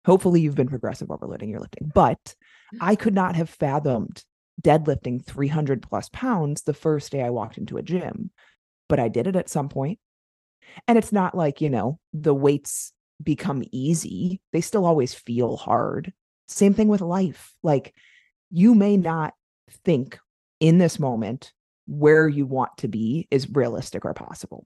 hopefully 0.05 0.41
you've 0.41 0.55
been 0.55 0.67
progressive 0.67 1.11
overloading 1.11 1.49
your 1.49 1.59
lifting, 1.59 1.91
but 1.93 2.35
mm. 2.73 2.77
I 2.79 2.95
could 2.95 3.15
not 3.15 3.35
have 3.35 3.49
fathomed 3.49 4.23
deadlifting 4.61 5.25
300 5.25 5.81
plus 5.81 6.09
pounds 6.09 6.61
the 6.61 6.73
first 6.73 7.11
day 7.11 7.23
I 7.23 7.31
walked 7.31 7.57
into 7.57 7.77
a 7.77 7.83
gym, 7.83 8.29
but 8.87 8.99
I 8.99 9.07
did 9.07 9.27
it 9.27 9.35
at 9.35 9.49
some 9.49 9.69
point. 9.69 9.99
And 10.87 10.97
it's 10.97 11.11
not 11.11 11.35
like, 11.35 11.59
you 11.59 11.69
know, 11.69 11.99
the 12.13 12.33
weights 12.33 12.93
become 13.23 13.63
easy, 13.71 14.41
they 14.53 14.61
still 14.61 14.85
always 14.85 15.13
feel 15.13 15.57
hard. 15.57 16.13
Same 16.47 16.73
thing 16.73 16.87
with 16.87 17.01
life. 17.01 17.53
Like, 17.63 17.93
you 18.49 18.75
may 18.75 18.97
not 18.97 19.33
think 19.85 20.19
in 20.59 20.77
this 20.77 20.99
moment 20.99 21.53
where 21.87 22.27
you 22.27 22.45
want 22.45 22.77
to 22.77 22.87
be 22.87 23.27
is 23.31 23.49
realistic 23.49 24.05
or 24.05 24.13
possible. 24.13 24.65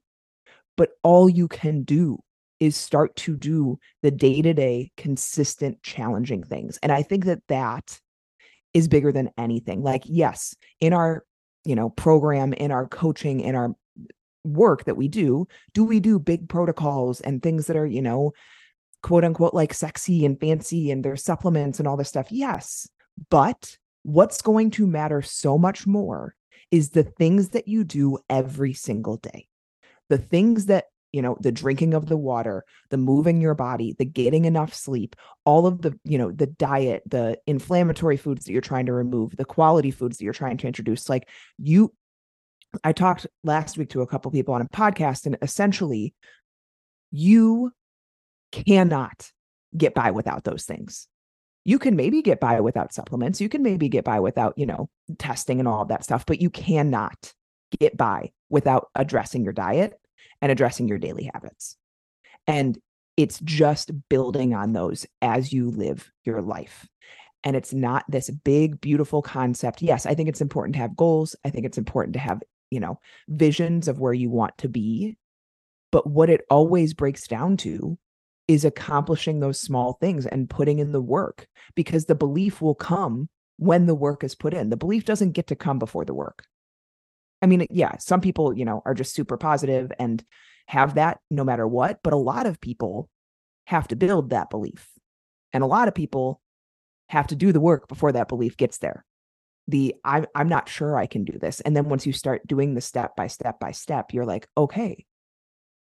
But 0.76 0.90
all 1.02 1.28
you 1.28 1.48
can 1.48 1.82
do 1.82 2.20
is 2.60 2.76
start 2.76 3.14
to 3.16 3.36
do 3.36 3.78
the 4.02 4.10
day 4.10 4.42
to 4.42 4.54
day, 4.54 4.90
consistent, 4.96 5.82
challenging 5.82 6.42
things. 6.42 6.78
And 6.82 6.92
I 6.92 7.02
think 7.02 7.24
that 7.26 7.42
that 7.48 8.00
is 8.74 8.88
bigger 8.88 9.12
than 9.12 9.30
anything. 9.38 9.82
Like, 9.82 10.02
yes, 10.04 10.54
in 10.80 10.92
our, 10.92 11.24
you 11.64 11.74
know, 11.74 11.90
program, 11.90 12.52
in 12.52 12.70
our 12.70 12.86
coaching, 12.86 13.40
in 13.40 13.54
our 13.54 13.74
work 14.46 14.84
that 14.84 14.96
we 14.96 15.08
do, 15.08 15.46
do 15.72 15.84
we 15.84 16.00
do 16.00 16.18
big 16.18 16.48
protocols 16.48 17.20
and 17.20 17.42
things 17.42 17.66
that 17.66 17.76
are, 17.76 17.86
you 17.86 18.02
know, 18.02 18.32
quote 19.02 19.24
unquote 19.24 19.54
like 19.54 19.74
sexy 19.74 20.24
and 20.24 20.38
fancy 20.40 20.90
and 20.90 21.04
there's 21.04 21.24
supplements 21.24 21.78
and 21.78 21.86
all 21.86 21.96
this 21.96 22.08
stuff? 22.08 22.28
Yes. 22.30 22.88
But 23.30 23.76
what's 24.02 24.42
going 24.42 24.70
to 24.72 24.86
matter 24.86 25.22
so 25.22 25.58
much 25.58 25.86
more 25.86 26.34
is 26.70 26.90
the 26.90 27.04
things 27.04 27.50
that 27.50 27.68
you 27.68 27.84
do 27.84 28.18
every 28.28 28.72
single 28.72 29.16
day. 29.16 29.48
The 30.08 30.18
things 30.18 30.66
that 30.66 30.86
you 31.12 31.22
know 31.22 31.36
the 31.40 31.52
drinking 31.52 31.94
of 31.94 32.06
the 32.06 32.16
water 32.16 32.64
the 32.90 32.96
moving 32.96 33.40
your 33.40 33.54
body 33.54 33.94
the 33.98 34.04
getting 34.04 34.44
enough 34.44 34.74
sleep 34.74 35.16
all 35.44 35.66
of 35.66 35.80
the 35.80 35.98
you 36.04 36.18
know 36.18 36.30
the 36.30 36.46
diet 36.46 37.02
the 37.06 37.38
inflammatory 37.46 38.16
foods 38.16 38.44
that 38.44 38.52
you're 38.52 38.60
trying 38.60 38.86
to 38.86 38.92
remove 38.92 39.34
the 39.36 39.44
quality 39.44 39.90
foods 39.90 40.18
that 40.18 40.24
you're 40.24 40.32
trying 40.32 40.58
to 40.58 40.66
introduce 40.66 41.08
like 41.08 41.28
you 41.58 41.92
i 42.84 42.92
talked 42.92 43.26
last 43.44 43.78
week 43.78 43.90
to 43.90 44.02
a 44.02 44.06
couple 44.06 44.30
people 44.30 44.54
on 44.54 44.62
a 44.62 44.68
podcast 44.68 45.26
and 45.26 45.36
essentially 45.42 46.14
you 47.10 47.72
cannot 48.52 49.30
get 49.76 49.94
by 49.94 50.10
without 50.10 50.44
those 50.44 50.64
things 50.64 51.08
you 51.64 51.78
can 51.78 51.96
maybe 51.96 52.22
get 52.22 52.40
by 52.40 52.60
without 52.60 52.92
supplements 52.92 53.40
you 53.40 53.48
can 53.48 53.62
maybe 53.62 53.88
get 53.88 54.04
by 54.04 54.20
without 54.20 54.56
you 54.56 54.66
know 54.66 54.88
testing 55.18 55.58
and 55.58 55.68
all 55.68 55.82
of 55.82 55.88
that 55.88 56.04
stuff 56.04 56.24
but 56.26 56.40
you 56.40 56.50
cannot 56.50 57.32
get 57.78 57.96
by 57.96 58.30
without 58.48 58.88
addressing 58.94 59.44
your 59.44 59.52
diet 59.52 59.98
and 60.40 60.52
addressing 60.52 60.88
your 60.88 60.98
daily 60.98 61.30
habits. 61.32 61.76
And 62.46 62.78
it's 63.16 63.40
just 63.40 63.90
building 64.08 64.54
on 64.54 64.72
those 64.72 65.06
as 65.22 65.52
you 65.52 65.70
live 65.70 66.10
your 66.24 66.42
life. 66.42 66.86
And 67.42 67.56
it's 67.56 67.72
not 67.72 68.04
this 68.08 68.28
big, 68.30 68.80
beautiful 68.80 69.22
concept. 69.22 69.82
Yes, 69.82 70.04
I 70.04 70.14
think 70.14 70.28
it's 70.28 70.40
important 70.40 70.74
to 70.74 70.80
have 70.80 70.96
goals. 70.96 71.36
I 71.44 71.50
think 71.50 71.64
it's 71.64 71.78
important 71.78 72.14
to 72.14 72.18
have, 72.18 72.42
you 72.70 72.80
know, 72.80 73.00
visions 73.28 73.88
of 73.88 73.98
where 73.98 74.12
you 74.12 74.30
want 74.30 74.56
to 74.58 74.68
be. 74.68 75.16
But 75.92 76.06
what 76.06 76.30
it 76.30 76.42
always 76.50 76.94
breaks 76.94 77.26
down 77.26 77.56
to 77.58 77.98
is 78.48 78.64
accomplishing 78.64 79.40
those 79.40 79.60
small 79.60 79.94
things 79.94 80.26
and 80.26 80.50
putting 80.50 80.78
in 80.78 80.92
the 80.92 81.00
work 81.00 81.46
because 81.74 82.04
the 82.06 82.14
belief 82.14 82.60
will 82.60 82.74
come 82.74 83.28
when 83.56 83.86
the 83.86 83.94
work 83.94 84.22
is 84.22 84.34
put 84.34 84.54
in. 84.54 84.70
The 84.70 84.76
belief 84.76 85.04
doesn't 85.04 85.32
get 85.32 85.46
to 85.48 85.56
come 85.56 85.78
before 85.78 86.04
the 86.04 86.14
work. 86.14 86.44
I 87.42 87.46
mean, 87.46 87.66
yeah, 87.70 87.96
some 87.98 88.20
people, 88.20 88.56
you 88.56 88.64
know, 88.64 88.82
are 88.84 88.94
just 88.94 89.14
super 89.14 89.36
positive 89.36 89.90
and 89.98 90.24
have 90.68 90.94
that 90.94 91.20
no 91.30 91.44
matter 91.44 91.66
what, 91.66 92.00
but 92.02 92.12
a 92.12 92.18
lot 92.18 92.46
of 92.46 92.60
people 92.60 93.08
have 93.66 93.88
to 93.88 93.96
build 93.96 94.30
that 94.30 94.50
belief. 94.50 94.88
And 95.52 95.62
a 95.62 95.66
lot 95.66 95.88
of 95.88 95.94
people 95.94 96.40
have 97.08 97.28
to 97.28 97.36
do 97.36 97.52
the 97.52 97.60
work 97.60 97.88
before 97.88 98.12
that 98.12 98.28
belief 98.28 98.56
gets 98.56 98.78
there. 98.78 99.05
The 99.68 99.94
I'm 100.04 100.26
I'm 100.34 100.48
not 100.48 100.68
sure 100.68 100.96
I 100.96 101.06
can 101.06 101.24
do 101.24 101.38
this. 101.38 101.60
And 101.60 101.76
then 101.76 101.88
once 101.88 102.06
you 102.06 102.12
start 102.12 102.46
doing 102.46 102.74
the 102.74 102.80
step 102.80 103.16
by 103.16 103.26
step 103.26 103.58
by 103.58 103.72
step, 103.72 104.12
you're 104.12 104.24
like, 104.24 104.48
okay, 104.56 105.04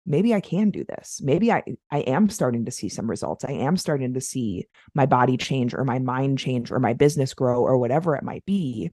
maybe 0.06 0.36
I 0.36 0.40
can 0.40 0.70
do 0.70 0.84
this. 0.84 1.20
Maybe 1.24 1.52
I 1.52 1.64
I 1.90 2.00
am 2.00 2.30
starting 2.30 2.66
to 2.66 2.72
see 2.72 2.90
some 2.90 3.10
results. 3.10 3.44
I 3.44 3.54
am 3.54 3.78
starting 3.78 4.14
to 4.14 4.22
see 4.22 4.68
my 4.94 5.06
body 5.08 5.38
change 5.38 5.74
or 5.74 5.84
my 5.84 6.00
mind 6.00 6.38
change 6.38 6.72
or 6.72 6.80
my 6.80 6.94
business 6.94 7.34
grow 7.34 7.62
or 7.62 7.78
whatever 7.78 8.16
it 8.16 8.24
might 8.24 8.46
be 8.46 8.92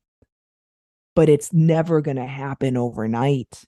but 1.19 1.29
it's 1.29 1.53
never 1.53 2.01
going 2.01 2.17
to 2.17 2.25
happen 2.25 2.77
overnight. 2.77 3.65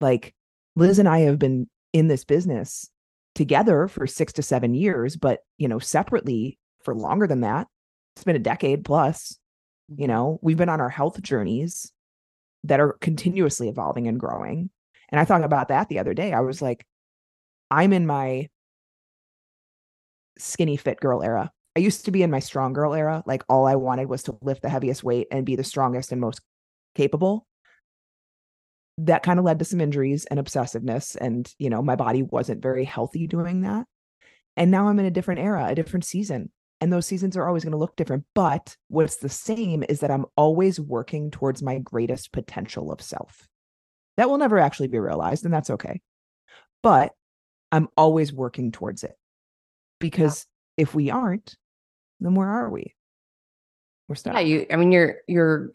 Like 0.00 0.36
Liz 0.76 1.00
and 1.00 1.08
I 1.08 1.22
have 1.22 1.36
been 1.36 1.68
in 1.92 2.06
this 2.06 2.24
business 2.24 2.88
together 3.34 3.88
for 3.88 4.06
6 4.06 4.32
to 4.34 4.40
7 4.40 4.72
years, 4.72 5.16
but 5.16 5.40
you 5.58 5.66
know, 5.66 5.80
separately 5.80 6.60
for 6.84 6.94
longer 6.94 7.26
than 7.26 7.40
that. 7.40 7.66
It's 8.14 8.22
been 8.22 8.36
a 8.36 8.38
decade 8.38 8.84
plus. 8.84 9.36
You 9.96 10.08
know, 10.08 10.38
we've 10.42 10.56
been 10.56 10.68
on 10.68 10.80
our 10.80 10.88
health 10.88 11.20
journeys 11.22 11.92
that 12.64 12.80
are 12.80 12.94
continuously 13.00 13.68
evolving 13.68 14.06
and 14.06 14.18
growing. 14.18 14.70
And 15.10 15.20
I 15.20 15.24
thought 15.24 15.44
about 15.44 15.68
that 15.68 15.88
the 15.88 15.98
other 15.98 16.14
day. 16.14 16.32
I 16.32 16.40
was 16.40 16.62
like, 16.62 16.86
I'm 17.70 17.92
in 17.92 18.06
my 18.06 18.48
skinny 20.38 20.76
fit 20.76 21.00
girl 21.00 21.22
era. 21.22 21.50
I 21.76 21.80
used 21.80 22.04
to 22.04 22.10
be 22.10 22.22
in 22.22 22.30
my 22.30 22.38
strong 22.38 22.72
girl 22.72 22.94
era. 22.94 23.22
Like 23.26 23.42
all 23.48 23.66
I 23.66 23.76
wanted 23.76 24.08
was 24.08 24.22
to 24.24 24.38
lift 24.42 24.62
the 24.62 24.68
heaviest 24.68 25.02
weight 25.02 25.28
and 25.30 25.46
be 25.46 25.56
the 25.56 25.64
strongest 25.64 26.12
and 26.12 26.20
most 26.20 26.40
capable 26.94 27.46
that 28.98 29.22
kind 29.22 29.38
of 29.38 29.44
led 29.44 29.58
to 29.58 29.64
some 29.64 29.80
injuries 29.80 30.26
and 30.26 30.38
obsessiveness 30.38 31.16
and 31.16 31.52
you 31.58 31.70
know 31.70 31.82
my 31.82 31.96
body 31.96 32.22
wasn't 32.22 32.62
very 32.62 32.84
healthy 32.84 33.26
doing 33.26 33.62
that 33.62 33.86
and 34.56 34.70
now 34.70 34.88
i'm 34.88 34.98
in 34.98 35.06
a 35.06 35.10
different 35.10 35.40
era 35.40 35.66
a 35.68 35.74
different 35.74 36.04
season 36.04 36.50
and 36.82 36.92
those 36.92 37.06
seasons 37.06 37.36
are 37.36 37.46
always 37.46 37.64
going 37.64 37.72
to 37.72 37.78
look 37.78 37.96
different 37.96 38.24
but 38.34 38.76
what's 38.88 39.16
the 39.16 39.28
same 39.28 39.82
is 39.88 40.00
that 40.00 40.10
i'm 40.10 40.26
always 40.36 40.78
working 40.78 41.30
towards 41.30 41.62
my 41.62 41.78
greatest 41.78 42.32
potential 42.32 42.92
of 42.92 43.00
self 43.00 43.48
that 44.16 44.28
will 44.28 44.38
never 44.38 44.58
actually 44.58 44.88
be 44.88 44.98
realized 44.98 45.44
and 45.44 45.54
that's 45.54 45.70
okay 45.70 46.00
but 46.82 47.12
i'm 47.70 47.88
always 47.96 48.32
working 48.32 48.70
towards 48.70 49.04
it 49.04 49.16
because 49.98 50.46
yeah. 50.76 50.82
if 50.82 50.94
we 50.94 51.10
aren't 51.10 51.56
then 52.20 52.34
where 52.34 52.48
are 52.48 52.68
we 52.68 52.94
we're 54.08 54.14
stuck 54.14 54.34
yeah 54.34 54.40
you 54.40 54.66
i 54.70 54.76
mean 54.76 54.92
you're 54.92 55.16
you're 55.26 55.72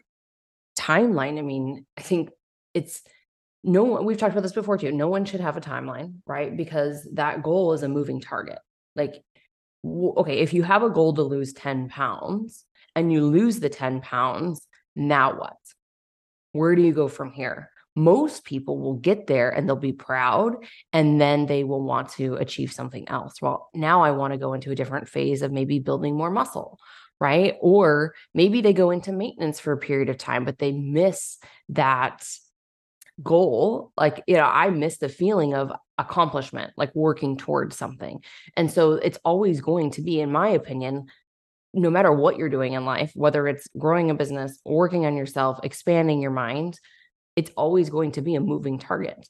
timeline, 0.78 1.38
I 1.38 1.42
mean, 1.42 1.84
I 1.96 2.02
think 2.02 2.30
it's 2.72 3.02
no 3.64 3.82
one, 3.82 4.04
we've 4.04 4.16
talked 4.16 4.32
about 4.32 4.42
this 4.42 4.52
before 4.52 4.78
too. 4.78 4.92
No 4.92 5.08
one 5.08 5.24
should 5.24 5.40
have 5.40 5.56
a 5.56 5.60
timeline, 5.60 6.14
right? 6.26 6.56
Because 6.56 7.06
that 7.14 7.42
goal 7.42 7.72
is 7.72 7.82
a 7.82 7.88
moving 7.88 8.20
target. 8.20 8.58
Like, 8.94 9.22
okay, 10.18 10.38
if 10.38 10.52
you 10.52 10.62
have 10.62 10.82
a 10.82 10.90
goal 10.90 11.14
to 11.14 11.22
lose 11.22 11.52
10 11.52 11.88
pounds 11.88 12.64
and 12.94 13.12
you 13.12 13.24
lose 13.24 13.60
the 13.60 13.68
10 13.68 14.00
pounds, 14.00 14.66
now 14.94 15.38
what? 15.38 15.56
Where 16.52 16.74
do 16.74 16.82
you 16.82 16.92
go 16.92 17.08
from 17.08 17.32
here? 17.32 17.70
Most 17.94 18.44
people 18.44 18.78
will 18.78 18.94
get 18.94 19.26
there 19.26 19.50
and 19.50 19.68
they'll 19.68 19.76
be 19.76 19.92
proud 19.92 20.54
and 20.92 21.20
then 21.20 21.46
they 21.46 21.64
will 21.64 21.82
want 21.82 22.10
to 22.10 22.34
achieve 22.34 22.72
something 22.72 23.08
else. 23.08 23.42
Well, 23.42 23.70
now 23.74 24.02
I 24.02 24.12
want 24.12 24.32
to 24.32 24.38
go 24.38 24.54
into 24.54 24.70
a 24.70 24.76
different 24.76 25.08
phase 25.08 25.42
of 25.42 25.52
maybe 25.52 25.78
building 25.78 26.16
more 26.16 26.30
muscle 26.30 26.78
right? 27.20 27.56
Or 27.60 28.14
maybe 28.34 28.60
they 28.60 28.72
go 28.72 28.90
into 28.90 29.12
maintenance 29.12 29.58
for 29.58 29.72
a 29.72 29.78
period 29.78 30.08
of 30.08 30.18
time, 30.18 30.44
but 30.44 30.58
they 30.58 30.72
miss 30.72 31.38
that 31.70 32.26
goal. 33.22 33.92
Like, 33.96 34.22
you 34.26 34.36
know, 34.36 34.44
I 34.44 34.70
miss 34.70 34.98
the 34.98 35.08
feeling 35.08 35.54
of 35.54 35.72
accomplishment, 35.98 36.72
like 36.76 36.94
working 36.94 37.36
towards 37.36 37.76
something. 37.76 38.22
And 38.56 38.70
so 38.70 38.92
it's 38.92 39.18
always 39.24 39.60
going 39.60 39.90
to 39.92 40.02
be, 40.02 40.20
in 40.20 40.32
my 40.32 40.48
opinion, 40.48 41.06
no 41.74 41.90
matter 41.90 42.12
what 42.12 42.36
you're 42.36 42.48
doing 42.48 42.72
in 42.72 42.84
life, 42.84 43.12
whether 43.14 43.46
it's 43.46 43.68
growing 43.76 44.10
a 44.10 44.14
business, 44.14 44.58
working 44.64 45.06
on 45.06 45.16
yourself, 45.16 45.60
expanding 45.62 46.22
your 46.22 46.30
mind, 46.30 46.78
it's 47.36 47.50
always 47.56 47.90
going 47.90 48.12
to 48.12 48.22
be 48.22 48.34
a 48.34 48.40
moving 48.40 48.78
target 48.78 49.28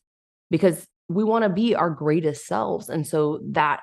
because 0.51 0.87
we 1.09 1.25
want 1.25 1.43
to 1.43 1.49
be 1.49 1.75
our 1.75 1.91
greatest 1.91 2.47
selves. 2.47 2.89
And 2.89 3.07
so 3.07 3.41
that 3.51 3.81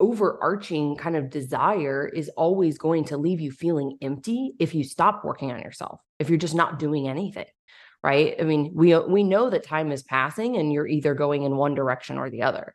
overarching 0.00 0.96
kind 0.96 1.16
of 1.16 1.30
desire 1.30 2.06
is 2.06 2.28
always 2.30 2.78
going 2.78 3.04
to 3.04 3.16
leave 3.16 3.40
you 3.40 3.50
feeling 3.50 3.98
empty 4.00 4.52
if 4.58 4.74
you 4.74 4.84
stop 4.84 5.24
working 5.24 5.50
on 5.50 5.60
yourself 5.60 6.00
if 6.18 6.28
you're 6.28 6.38
just 6.38 6.54
not 6.54 6.78
doing 6.78 7.08
anything 7.08 7.46
right? 8.02 8.34
I 8.38 8.44
mean 8.44 8.72
we 8.74 8.94
uh, 8.94 9.02
we 9.02 9.22
know 9.22 9.50
that 9.50 9.64
time 9.64 9.92
is 9.92 10.02
passing 10.02 10.56
and 10.56 10.72
you're 10.72 10.86
either 10.86 11.14
going 11.14 11.42
in 11.42 11.56
one 11.56 11.74
direction 11.74 12.18
or 12.18 12.30
the 12.30 12.42
other. 12.42 12.74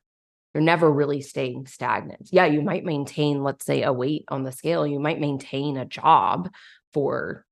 You're 0.53 0.63
never 0.63 0.91
really 0.91 1.21
staying 1.21 1.67
stagnant. 1.67 2.29
Yeah 2.31 2.45
you 2.45 2.61
might 2.61 2.85
maintain 2.85 3.43
let's 3.43 3.65
say 3.65 3.83
a 3.83 3.93
weight 3.93 4.25
on 4.27 4.43
the 4.43 4.51
scale. 4.51 4.85
You 4.85 4.99
might 4.99 5.19
maintain 5.19 5.77
a 5.77 5.85
job 5.85 6.49
for 6.93 7.45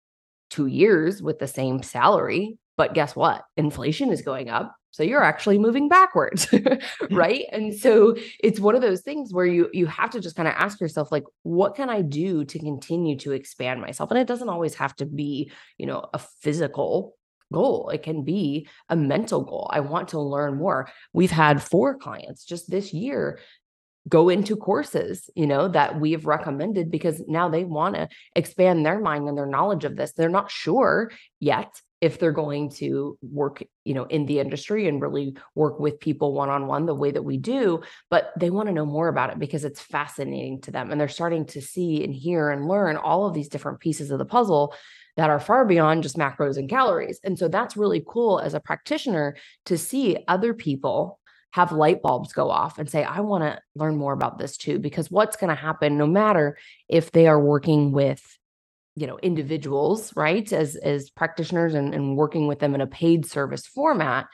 2 0.52 0.68
years 0.68 1.22
with 1.22 1.40
the 1.40 1.48
same 1.48 1.82
salary 1.84 2.58
but 2.78 2.94
guess 2.94 3.16
what? 3.16 3.44
Inflation 3.58 4.12
is 4.12 4.22
going 4.22 4.50
up 4.50 4.76
so 4.92 5.04
you're 5.04 5.24
actually 5.24 5.58
moving 5.58 5.88
backwards 5.88 6.48
right? 7.12 7.46
And 7.52 7.74
so 7.74 8.16
it's 8.40 8.60
one 8.60 8.76
of 8.76 8.82
those 8.82 9.02
things 9.02 9.34
where 9.34 9.46
you 9.46 9.70
you 9.74 9.88
have 9.88 10.12
to 10.12 10.20
just 10.20 10.36
kind 10.36 10.48
of 10.48 10.54
ask 10.58 10.80
yourself 10.80 11.12
like 11.12 11.24
what 11.44 11.76
can 11.76 11.90
i 11.90 12.02
do 12.02 12.44
to 12.46 12.60
continue 12.60 13.18
to 13.20 13.32
expand 13.32 13.82
myself? 13.82 14.12
And 14.12 14.20
it 14.20 14.28
doesn't 14.28 14.50
always 14.50 14.76
have 14.76 14.96
to 14.98 15.06
be 15.06 15.52
you 15.78 15.86
know 15.86 16.06
a 16.14 16.20
physical 16.20 17.16
goal 17.52 17.90
it 17.90 18.04
can 18.04 18.24
be 18.24 18.68
a 18.90 18.96
mental 18.96 19.42
goal 19.42 19.70
i 19.74 19.80
want 19.80 20.10
to 20.10 20.20
learn 20.20 20.58
more. 20.58 20.90
We've 21.14 21.32
had 21.32 21.62
four 21.62 21.98
clients 21.98 22.46
just 22.46 22.70
this 22.70 22.94
year 22.94 23.40
go 24.10 24.30
into 24.30 24.56
courses 24.56 25.30
you 25.36 25.46
know 25.46 25.68
that 25.68 26.00
we've 26.00 26.26
recommended 26.26 26.90
because 26.90 27.22
now 27.28 27.50
they 27.50 27.64
want 27.64 27.96
to 27.96 28.10
expand 28.36 28.86
their 28.86 29.00
mind 29.00 29.28
and 29.28 29.38
their 29.38 29.46
knowledge 29.46 29.86
of 29.86 29.96
this. 29.96 30.14
They're 30.14 30.30
not 30.30 30.50
sure 30.50 31.12
yet 31.40 31.82
if 32.02 32.18
they're 32.18 32.32
going 32.32 32.72
to 32.72 33.18
work 33.22 33.64
you 33.86 33.94
know 33.94 34.06
in 34.06 34.26
the 34.26 34.40
industry 34.40 34.88
and 34.88 35.02
really 35.02 35.36
work 35.54 35.80
with 35.80 36.00
people 36.00 36.34
one 36.34 36.50
on 36.50 36.66
one 36.68 36.88
the 36.88 36.96
way 36.96 37.12
that 37.12 37.22
we 37.22 37.38
do 37.38 37.80
but 38.10 38.32
they 38.38 38.50
want 38.50 38.68
to 38.68 38.74
know 38.74 38.86
more 38.86 39.08
about 39.08 39.30
it 39.30 39.40
because 39.40 39.64
it's 39.64 39.80
fascinating 39.80 40.60
to 40.60 40.72
them 40.72 40.92
and 40.92 41.00
they're 41.00 41.08
starting 41.08 41.46
to 41.46 41.62
see 41.62 42.04
and 42.04 42.14
hear 42.14 42.50
and 42.50 42.68
learn 42.68 42.98
all 42.98 43.28
of 43.28 43.34
these 43.34 43.50
different 43.50 43.80
pieces 43.80 44.10
of 44.12 44.18
the 44.18 44.26
puzzle 44.26 44.74
that 45.18 45.30
are 45.30 45.40
far 45.40 45.66
beyond 45.66 46.04
just 46.04 46.18
macros 46.18 46.58
and 46.58 46.70
calories 46.70 47.20
and 47.24 47.38
so 47.38 47.48
that's 47.48 47.78
really 47.78 48.04
cool 48.08 48.40
as 48.40 48.54
a 48.54 48.60
practitioner 48.60 49.36
to 49.66 49.78
see 49.78 50.18
other 50.28 50.54
people 50.54 51.20
have 51.52 51.74
light 51.74 52.02
bulbs 52.02 52.32
go 52.32 52.50
off 52.50 52.80
and 52.80 52.90
say, 52.90 53.04
I 53.04 53.20
want 53.20 53.44
to 53.44 53.60
learn 53.76 53.98
more 53.98 54.14
about 54.14 54.38
this 54.38 54.56
too. 54.56 54.80
Because 54.80 55.12
what's 55.12 55.36
going 55.36 55.50
to 55.50 55.62
happen, 55.62 55.98
no 55.98 56.08
matter 56.08 56.58
if 56.88 57.12
they 57.12 57.28
are 57.28 57.40
working 57.40 57.92
with 57.92 58.22
you 58.96 59.08
know 59.08 59.18
individuals 59.20 60.14
right 60.18 60.52
as 60.52 60.76
as 60.76 61.10
practitioners 61.10 61.74
and, 61.74 61.94
and 61.94 62.18
working 62.18 62.48
with 62.48 62.60
them 62.60 62.76
in 62.76 62.82
a 62.82 62.88
paid 62.88 63.26
service 63.26 63.66
format 63.66 64.28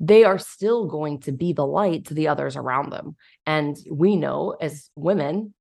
they 0.00 0.24
are 0.24 0.38
still 0.38 0.86
going 0.86 1.20
to 1.20 1.32
be 1.32 1.52
the 1.52 1.66
light 1.66 2.06
to 2.06 2.14
the 2.14 2.28
others 2.28 2.56
around 2.56 2.90
them. 2.90 3.16
And 3.46 3.76
we 3.90 4.16
know 4.16 4.56
as 4.60 4.90
women, 4.96 5.54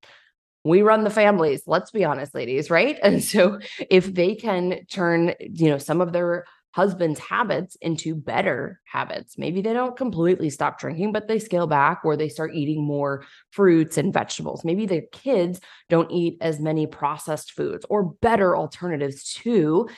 we 0.63 0.81
run 0.81 1.03
the 1.03 1.09
families 1.09 1.63
let's 1.65 1.91
be 1.91 2.05
honest 2.05 2.35
ladies 2.35 2.69
right? 2.69 2.97
And 3.03 3.23
so 3.23 3.59
if 3.89 4.13
they 4.13 4.35
can 4.35 4.85
turn 4.89 5.33
you 5.39 5.69
know 5.69 5.77
some 5.77 6.01
of 6.01 6.13
their 6.13 6.45
husband's 6.73 7.19
habits 7.19 7.75
into 7.81 8.15
better 8.15 8.79
habits 8.85 9.37
maybe 9.37 9.61
they 9.61 9.73
don't 9.73 9.97
completely 9.97 10.49
stop 10.49 10.79
drinking 10.79 11.11
but 11.11 11.27
they 11.27 11.37
scale 11.37 11.67
back 11.67 11.99
or 12.05 12.15
they 12.15 12.29
start 12.29 12.55
eating 12.55 12.83
more 12.83 13.25
fruits 13.51 13.97
and 13.97 14.13
vegetables. 14.13 14.63
Maybe 14.63 14.85
the 14.85 15.01
kids 15.11 15.59
don't 15.89 16.11
eat 16.11 16.37
as 16.41 16.59
many 16.59 16.87
processed 16.87 17.51
foods 17.51 17.85
or 17.89 18.03
better 18.21 18.55
alternatives 18.55 19.33
to 19.43 19.89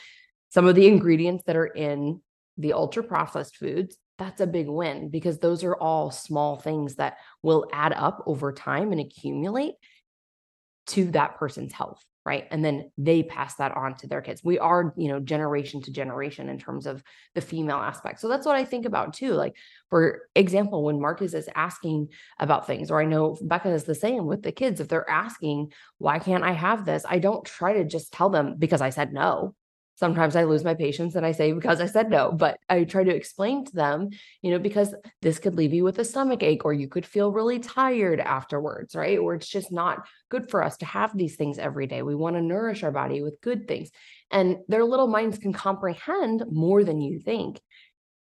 some 0.48 0.66
of 0.66 0.74
the 0.74 0.86
ingredients 0.86 1.44
that 1.46 1.56
are 1.56 1.66
in 1.66 2.20
the 2.56 2.72
ultra 2.72 3.02
processed 3.02 3.56
foods. 3.56 3.96
That's 4.18 4.40
a 4.40 4.46
big 4.46 4.68
win 4.68 5.10
because 5.10 5.38
those 5.38 5.64
are 5.64 5.76
all 5.76 6.12
small 6.12 6.56
things 6.56 6.94
that 6.96 7.16
will 7.42 7.66
add 7.72 7.92
up 7.92 8.22
over 8.26 8.52
time 8.52 8.92
and 8.92 9.00
accumulate 9.00 9.74
to 10.88 11.10
that 11.12 11.36
person's 11.36 11.72
health 11.72 12.04
right? 12.24 12.46
And 12.50 12.64
then 12.64 12.90
they 12.96 13.22
pass 13.22 13.56
that 13.56 13.76
on 13.76 13.94
to 13.96 14.06
their 14.06 14.22
kids. 14.22 14.42
We 14.42 14.58
are 14.58 14.94
you 14.96 15.08
know 15.08 15.20
generation 15.20 15.82
to 15.82 15.92
generation 15.92 16.48
in 16.48 16.58
terms 16.58 16.86
of 16.86 17.02
the 17.34 17.40
female 17.40 17.76
aspect. 17.76 18.20
So 18.20 18.28
that's 18.28 18.46
what 18.46 18.56
i 18.56 18.64
think 18.64 18.86
about 18.86 19.12
too. 19.14 19.32
Like 19.32 19.56
for 19.90 20.22
example 20.34 20.84
when 20.84 21.00
marcus 21.00 21.34
is 21.34 21.48
asking 21.54 22.08
about 22.38 22.66
things 22.66 22.90
or 22.90 23.00
i 23.00 23.04
know 23.04 23.36
becca 23.42 23.70
is 23.70 23.84
the 23.84 23.94
same 23.94 24.26
with 24.26 24.42
the 24.42 24.52
kids 24.52 24.80
if 24.80 24.88
they're 24.88 25.08
asking 25.08 25.72
why 25.98 26.18
can't 26.18 26.44
i 26.44 26.52
have 26.52 26.84
this? 26.84 27.04
I 27.08 27.18
don't 27.18 27.44
try 27.44 27.74
to 27.74 27.84
just 27.84 28.12
tell 28.12 28.30
them 28.30 28.56
because 28.58 28.80
i 28.80 28.90
said 28.90 29.12
no 29.12 29.54
sometimes 29.96 30.36
I 30.36 30.44
lose 30.44 30.64
my 30.64 30.74
patience 30.74 31.14
and 31.14 31.24
I 31.24 31.32
say 31.32 31.52
because 31.52 31.80
I 31.80 31.86
said 31.86 32.10
no, 32.10 32.32
but 32.32 32.58
I 32.68 32.84
try 32.84 33.04
to 33.04 33.14
explain 33.14 33.64
to 33.64 33.72
them, 33.72 34.10
you 34.42 34.50
know, 34.50 34.58
because 34.58 34.94
this 35.22 35.38
could 35.38 35.54
leave 35.54 35.72
you 35.72 35.84
with 35.84 35.98
a 35.98 36.04
stomach 36.04 36.42
ache 36.42 36.64
or 36.64 36.72
you 36.72 36.88
could 36.88 37.06
feel 37.06 37.32
really 37.32 37.58
tired 37.58 38.20
afterwards, 38.20 38.94
right? 38.94 39.18
Or 39.18 39.34
it's 39.34 39.48
just 39.48 39.72
not 39.72 40.06
good 40.30 40.50
for 40.50 40.62
us 40.62 40.76
to 40.78 40.86
have 40.86 41.16
these 41.16 41.36
things 41.36 41.58
every 41.58 41.86
day. 41.86 42.02
We 42.02 42.14
want 42.14 42.36
to 42.36 42.42
nourish 42.42 42.82
our 42.82 42.92
body 42.92 43.22
with 43.22 43.40
good 43.40 43.68
things. 43.68 43.90
And 44.30 44.58
their 44.68 44.84
little 44.84 45.06
minds 45.06 45.38
can 45.38 45.52
comprehend 45.52 46.44
more 46.50 46.82
than 46.82 47.00
you 47.00 47.20
think. 47.20 47.60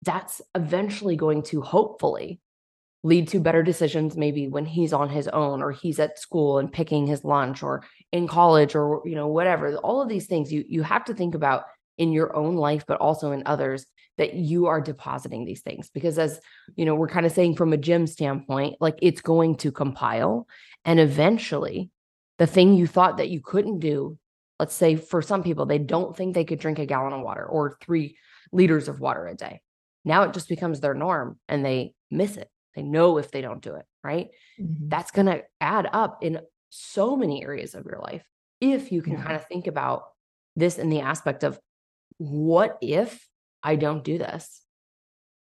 That's 0.03 0.41
eventually 0.55 1.17
going 1.17 1.43
to 1.45 1.61
hopefully 1.61 2.41
lead 3.03 3.29
to 3.29 3.41
better 3.41 3.63
decisions 3.63 4.17
maybe 4.17 4.49
when 4.49 4.67
he's 4.67 4.93
on 4.93 5.09
his 5.09 5.29
own 5.29 5.63
or 5.63 5.71
he's 5.71 6.01
at 6.01 6.19
school 6.19 6.59
and 6.59 6.73
picking 6.73 7.07
his 7.07 7.25
lunch 7.25 7.63
or 7.63 7.85
in 8.13 8.27
college 8.27 8.75
or 8.75 9.03
you 9.05 9.15
know 9.15 9.29
whatever. 9.29 9.77
All 9.77 10.03
of 10.03 10.09
these 10.09 10.27
things 10.27 10.53
you 10.53 10.65
you 10.69 10.83
have 10.83 11.05
to 11.05 11.15
think 11.15 11.35
about 11.35 11.65
in 11.97 12.13
your 12.13 12.35
own 12.35 12.57
life 12.57 12.85
but 12.87 13.01
also 13.01 13.33
in 13.33 13.43
others 13.47 13.87
that 14.17 14.35
you 14.35 14.67
are 14.67 14.81
depositing 14.81 15.45
these 15.45 15.61
things. 15.61 15.91
Because 15.91 16.19
as 16.19 16.41
you 16.75 16.85
know 16.85 16.95
we're 16.95 17.09
kind 17.09 17.27
of 17.27 17.33
saying 17.33 17.55
from 17.55 17.73
a 17.73 17.77
gym 17.77 18.07
standpoint 18.07 18.77
like 18.81 18.99
it's 19.01 19.21
going 19.21 19.57
to 19.57 19.71
compile. 19.71 20.47
And 20.85 20.99
eventually 20.99 21.91
the 22.39 22.47
thing 22.47 22.75
you 22.75 22.87
thought 22.87 23.19
that 23.19 23.31
you 23.31 23.41
couldn't 23.41 23.79
do 23.79 24.19
let's 24.59 24.75
say 24.75 24.97
for 24.97 25.23
some 25.23 25.45
people 25.45 25.67
they 25.67 25.79
don't 25.79 26.17
think 26.17 26.35
they 26.35 26.45
could 26.45 26.59
drink 26.59 26.81
a 26.81 26.87
gallon 26.87 27.13
of 27.13 27.23
water 27.23 27.47
or 27.47 27.79
3 27.81 28.17
liters 28.51 28.89
of 28.89 28.99
water 28.99 29.29
a 29.29 29.37
day. 29.37 29.61
Now 30.05 30.25
it 30.25 30.35
just 30.35 30.49
becomes 30.49 30.81
their 30.81 30.95
norm 30.95 31.39
and 31.49 31.65
they 31.65 31.95
miss 32.11 32.37
it 32.37 32.51
they 32.79 32.85
know 32.85 33.19
if 33.19 33.33
they 33.33 33.41
don't 33.41 33.61
do 33.61 33.75
it, 33.75 33.85
right? 34.05 34.29
Mm-hmm. 34.61 34.89
That's 34.89 35.11
going 35.11 35.27
to 35.27 35.43
add 35.61 35.89
up 35.93 36.23
in 36.23 36.41
so 36.71 37.17
many 37.17 37.43
areas 37.43 37.75
of 37.75 37.85
your 37.85 37.99
life. 37.99 38.25
If 38.61 38.93
you 38.93 39.03
can 39.03 39.15
yeah. 39.15 39.23
kind 39.25 39.37
of 39.37 39.47
think 39.47 39.67
about 39.67 40.05
this 40.55 40.79
in 40.79 40.91
the 40.91 41.01
aspect 41.01 41.43
of 41.43 41.59
what 42.19 42.79
if 42.81 43.27
I 43.65 43.75
don't 43.75 44.05
do 44.05 44.17
this? 44.17 44.63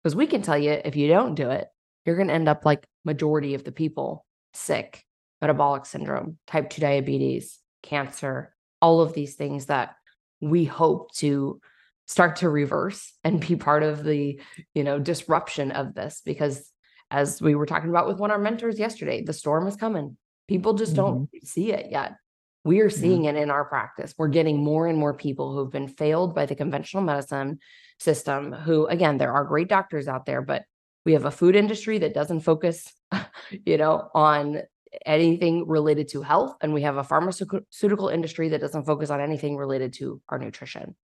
Because 0.04 0.16
we 0.16 0.26
can 0.26 0.42
tell 0.42 0.58
you 0.58 0.72
if 0.84 0.96
you 0.96 1.08
don't 1.08 1.36
do 1.36 1.52
it, 1.52 1.68
you're 2.06 2.16
going 2.16 2.30
to 2.30 2.34
end 2.34 2.50
up 2.50 2.66
like 2.66 2.88
majority 3.06 3.54
of 3.54 3.64
the 3.64 3.72
people 3.72 4.26
sick, 4.54 5.04
metabolic 5.40 5.86
syndrome, 5.86 6.40
type 6.48 6.72
2 6.72 6.82
diabetes, 6.82 7.60
cancer, 7.84 8.56
all 8.82 9.02
of 9.02 9.14
these 9.14 9.36
things 9.36 9.68
that 9.68 9.96
we 10.42 10.66
hope 10.66 11.14
to 11.16 11.62
start 12.08 12.38
to 12.38 12.50
reverse 12.50 13.14
and 13.24 13.46
be 13.46 13.56
part 13.56 13.84
of 13.84 14.04
the 14.04 14.40
you 14.74 14.84
know 14.84 14.98
disruption 14.98 15.72
of 15.72 15.94
this 15.94 16.22
because 16.26 16.72
as 17.10 17.42
we 17.42 17.56
were 17.56 17.66
talking 17.66 17.90
about 17.90 18.08
with 18.08 18.18
one 18.18 18.32
of 18.32 18.36
our 18.36 18.42
mentors 18.42 18.80
yesterday, 18.80 19.24
the 19.24 19.34
storm 19.34 19.68
is 19.68 19.76
coming. 19.76 20.18
People 20.48 20.74
just 20.74 20.94
mm-hmm. 20.94 21.26
don't 21.28 21.30
see 21.46 21.72
it 21.72 21.88
yet. 21.92 22.16
We 22.64 22.82
are 22.82 22.90
seeing 22.90 23.24
yeah. 23.24 23.32
it 23.32 23.36
in 23.38 23.50
our 23.50 23.64
practice. 23.64 24.14
We're 24.18 24.28
getting 24.28 24.62
more 24.62 24.88
and 24.88 24.98
more 24.98 25.14
people 25.14 25.54
who've 25.54 25.72
been 25.72 25.88
failed 25.88 26.36
by 26.36 26.46
the 26.46 26.56
conventional 26.56 27.02
medicine 27.02 27.60
system, 28.00 28.52
who, 28.52 28.88
again, 28.88 29.18
there 29.18 29.32
are 29.32 29.46
great 29.46 29.70
doctors 29.70 30.08
out 30.08 30.26
there, 30.26 30.42
but 30.42 30.66
we 31.06 31.14
have 31.14 31.24
a 31.24 31.32
food 31.32 31.56
industry 31.56 32.00
that 32.00 32.14
doesn't 32.14 32.42
focus, 32.42 32.92
you 33.66 33.78
know, 33.78 34.10
on 34.14 34.64
anything 35.06 35.66
related 35.68 36.10
to 36.10 36.22
health. 36.22 36.58
And 36.60 36.74
we 36.74 36.82
have 36.82 36.98
a 36.98 37.04
pharmaceutical 37.04 38.10
industry 38.10 38.50
that 38.50 38.62
doesn't 38.62 38.86
focus 38.86 39.10
on 39.10 39.22
anything 39.22 39.56
related 39.56 39.94
to 39.94 40.22
our 40.28 40.38
nutrition. 40.38 40.96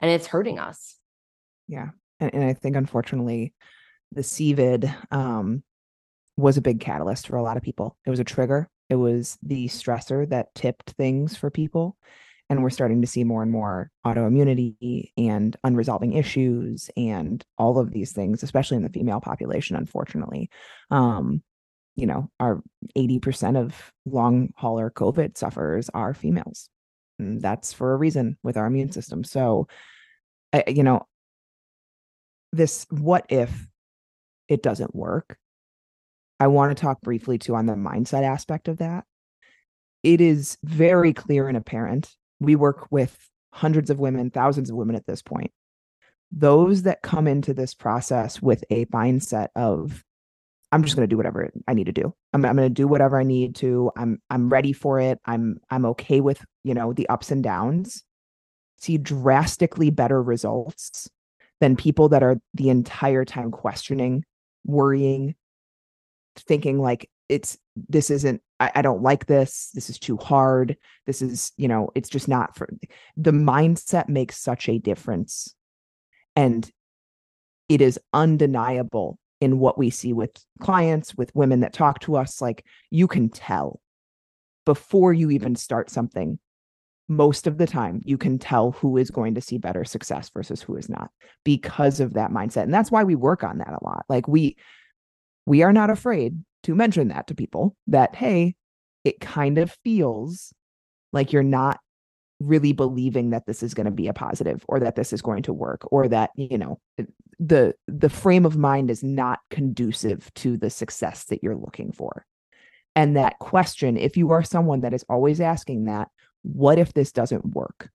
And 0.00 0.10
it's 0.10 0.26
hurting 0.26 0.58
us. 0.58 0.96
Yeah. 1.66 1.88
And, 2.20 2.34
and 2.34 2.44
I 2.44 2.52
think, 2.52 2.76
unfortunately, 2.76 3.54
the 4.12 4.22
COVID 4.22 4.94
um, 5.10 5.62
was 6.36 6.56
a 6.56 6.62
big 6.62 6.80
catalyst 6.80 7.26
for 7.26 7.36
a 7.36 7.42
lot 7.42 7.56
of 7.56 7.62
people. 7.62 7.96
It 8.06 8.10
was 8.10 8.20
a 8.20 8.24
trigger. 8.24 8.68
It 8.88 8.94
was 8.94 9.38
the 9.42 9.68
stressor 9.68 10.28
that 10.30 10.54
tipped 10.54 10.90
things 10.90 11.36
for 11.36 11.50
people. 11.50 11.96
And 12.50 12.62
we're 12.62 12.70
starting 12.70 13.02
to 13.02 13.06
see 13.06 13.24
more 13.24 13.42
and 13.42 13.52
more 13.52 13.90
autoimmunity 14.06 15.12
and 15.18 15.54
unresolving 15.64 16.14
issues 16.14 16.88
and 16.96 17.44
all 17.58 17.78
of 17.78 17.90
these 17.90 18.12
things, 18.12 18.42
especially 18.42 18.78
in 18.78 18.82
the 18.82 18.88
female 18.88 19.20
population, 19.20 19.76
unfortunately. 19.76 20.48
Um, 20.90 21.42
you 21.94 22.06
know, 22.06 22.30
our 22.40 22.62
80% 22.96 23.58
of 23.58 23.92
long 24.06 24.52
hauler 24.56 24.90
COVID 24.90 25.36
sufferers 25.36 25.90
are 25.90 26.14
females. 26.14 26.70
And 27.18 27.42
that's 27.42 27.72
for 27.72 27.92
a 27.92 27.96
reason 27.96 28.38
with 28.42 28.56
our 28.56 28.66
immune 28.66 28.92
system. 28.92 29.24
So, 29.24 29.66
you 30.66 30.84
know, 30.84 31.06
this 32.52 32.86
what 32.88 33.26
if 33.28 33.68
it 34.48 34.62
doesn't 34.62 34.94
work. 34.94 35.38
I 36.40 36.46
want 36.46 36.76
to 36.76 36.80
talk 36.80 37.00
briefly 37.00 37.38
too 37.38 37.54
on 37.54 37.66
the 37.66 37.74
mindset 37.74 38.22
aspect 38.22 38.68
of 38.68 38.78
that. 38.78 39.04
It 40.02 40.20
is 40.20 40.56
very 40.62 41.12
clear 41.12 41.48
and 41.48 41.56
apparent. 41.56 42.14
We 42.40 42.54
work 42.54 42.86
with 42.90 43.16
hundreds 43.52 43.90
of 43.90 43.98
women, 43.98 44.30
thousands 44.30 44.70
of 44.70 44.76
women 44.76 44.96
at 44.96 45.06
this 45.06 45.22
point. 45.22 45.50
Those 46.30 46.82
that 46.82 47.02
come 47.02 47.26
into 47.26 47.54
this 47.54 47.74
process 47.74 48.40
with 48.40 48.62
a 48.70 48.84
mindset 48.86 49.48
of, 49.56 50.04
I'm 50.70 50.84
just 50.84 50.94
going 50.94 51.08
to 51.08 51.12
do 51.12 51.16
whatever 51.16 51.50
I 51.66 51.74
need 51.74 51.86
to 51.86 51.92
do. 51.92 52.14
I'm, 52.32 52.44
I'm 52.44 52.56
going 52.56 52.68
to 52.68 52.74
do 52.74 52.86
whatever 52.86 53.18
I 53.18 53.22
need 53.24 53.56
to. 53.56 53.90
I'm 53.96 54.20
I'm 54.28 54.50
ready 54.50 54.74
for 54.74 55.00
it. 55.00 55.18
I'm 55.24 55.58
I'm 55.70 55.86
okay 55.86 56.20
with 56.20 56.44
you 56.62 56.74
know 56.74 56.92
the 56.92 57.08
ups 57.08 57.30
and 57.30 57.42
downs. 57.42 58.04
See 58.78 58.98
drastically 58.98 59.90
better 59.90 60.22
results 60.22 61.08
than 61.60 61.74
people 61.74 62.10
that 62.10 62.22
are 62.22 62.36
the 62.54 62.68
entire 62.68 63.24
time 63.24 63.50
questioning 63.50 64.24
worrying, 64.64 65.34
thinking 66.36 66.78
like 66.80 67.10
it's 67.28 67.58
this 67.88 68.10
isn't 68.10 68.42
I, 68.60 68.72
I, 68.76 68.82
don't 68.82 69.02
like 69.02 69.26
this 69.26 69.70
this 69.74 69.90
is 69.90 69.98
too 69.98 70.16
hard 70.16 70.76
this 71.06 71.22
is 71.22 71.52
you 71.56 71.68
know 71.68 71.90
it's 71.94 72.08
just 72.08 72.28
not 72.28 72.56
for 72.56 72.68
the 73.16 73.32
mindset 73.32 74.08
makes 74.08 74.38
such 74.38 74.68
a 74.68 74.78
difference 74.78 75.54
and 76.34 76.70
it 77.68 77.80
is 77.80 78.00
undeniable 78.12 79.18
in 79.40 79.58
what 79.58 79.78
we 79.78 79.90
see 79.90 80.12
with 80.12 80.30
clients 80.60 81.14
with 81.16 81.34
women 81.34 81.60
that 81.60 81.72
talk 81.72 82.00
to 82.00 82.16
us 82.16 82.40
like 82.40 82.64
you 82.90 83.06
can 83.06 83.28
tell 83.28 83.80
before 84.64 85.12
you 85.12 85.30
even 85.30 85.54
start 85.54 85.90
something 85.90 86.38
most 87.08 87.46
of 87.46 87.56
the 87.56 87.66
time 87.66 88.00
you 88.04 88.18
can 88.18 88.38
tell 88.38 88.72
who 88.72 88.96
is 88.96 89.10
going 89.10 89.34
to 89.34 89.40
see 89.40 89.56
better 89.58 89.84
success 89.84 90.30
versus 90.34 90.60
who 90.60 90.76
is 90.76 90.88
not 90.88 91.10
because 91.44 92.00
of 92.00 92.14
that 92.14 92.30
mindset 92.30 92.64
and 92.64 92.74
that's 92.74 92.90
why 92.90 93.02
we 93.02 93.14
work 93.14 93.42
on 93.42 93.58
that 93.58 93.68
a 93.68 93.84
lot 93.84 94.04
like 94.08 94.28
we 94.28 94.56
we 95.46 95.62
are 95.62 95.72
not 95.72 95.88
afraid 95.88 96.36
to 96.62 96.74
mention 96.74 97.08
that 97.08 97.26
to 97.26 97.34
people 97.34 97.74
that 97.86 98.14
hey 98.14 98.54
it 99.04 99.20
kind 99.20 99.56
of 99.58 99.74
feels 99.82 100.52
like 101.12 101.32
you're 101.32 101.42
not 101.42 101.80
really 102.40 102.72
believing 102.72 103.30
that 103.30 103.46
this 103.46 103.62
is 103.62 103.74
going 103.74 103.86
to 103.86 103.90
be 103.90 104.06
a 104.06 104.12
positive 104.12 104.64
or 104.68 104.78
that 104.78 104.94
this 104.94 105.12
is 105.12 105.22
going 105.22 105.42
to 105.42 105.52
work 105.52 105.82
or 105.90 106.06
that 106.06 106.30
you 106.36 106.58
know 106.58 106.78
the 107.40 107.74
the 107.88 108.10
frame 108.10 108.46
of 108.46 108.56
mind 108.56 108.90
is 108.90 109.02
not 109.02 109.40
conducive 109.50 110.32
to 110.34 110.56
the 110.56 110.70
success 110.70 111.24
that 111.24 111.42
you're 111.42 111.56
looking 111.56 111.90
for 111.90 112.24
and 112.94 113.16
that 113.16 113.38
question 113.38 113.96
if 113.96 114.16
you 114.16 114.30
are 114.30 114.42
someone 114.42 114.82
that 114.82 114.94
is 114.94 115.04
always 115.08 115.40
asking 115.40 115.86
that 115.86 116.08
what 116.50 116.78
if 116.78 116.94
this 116.94 117.12
doesn't 117.12 117.54
work? 117.54 117.90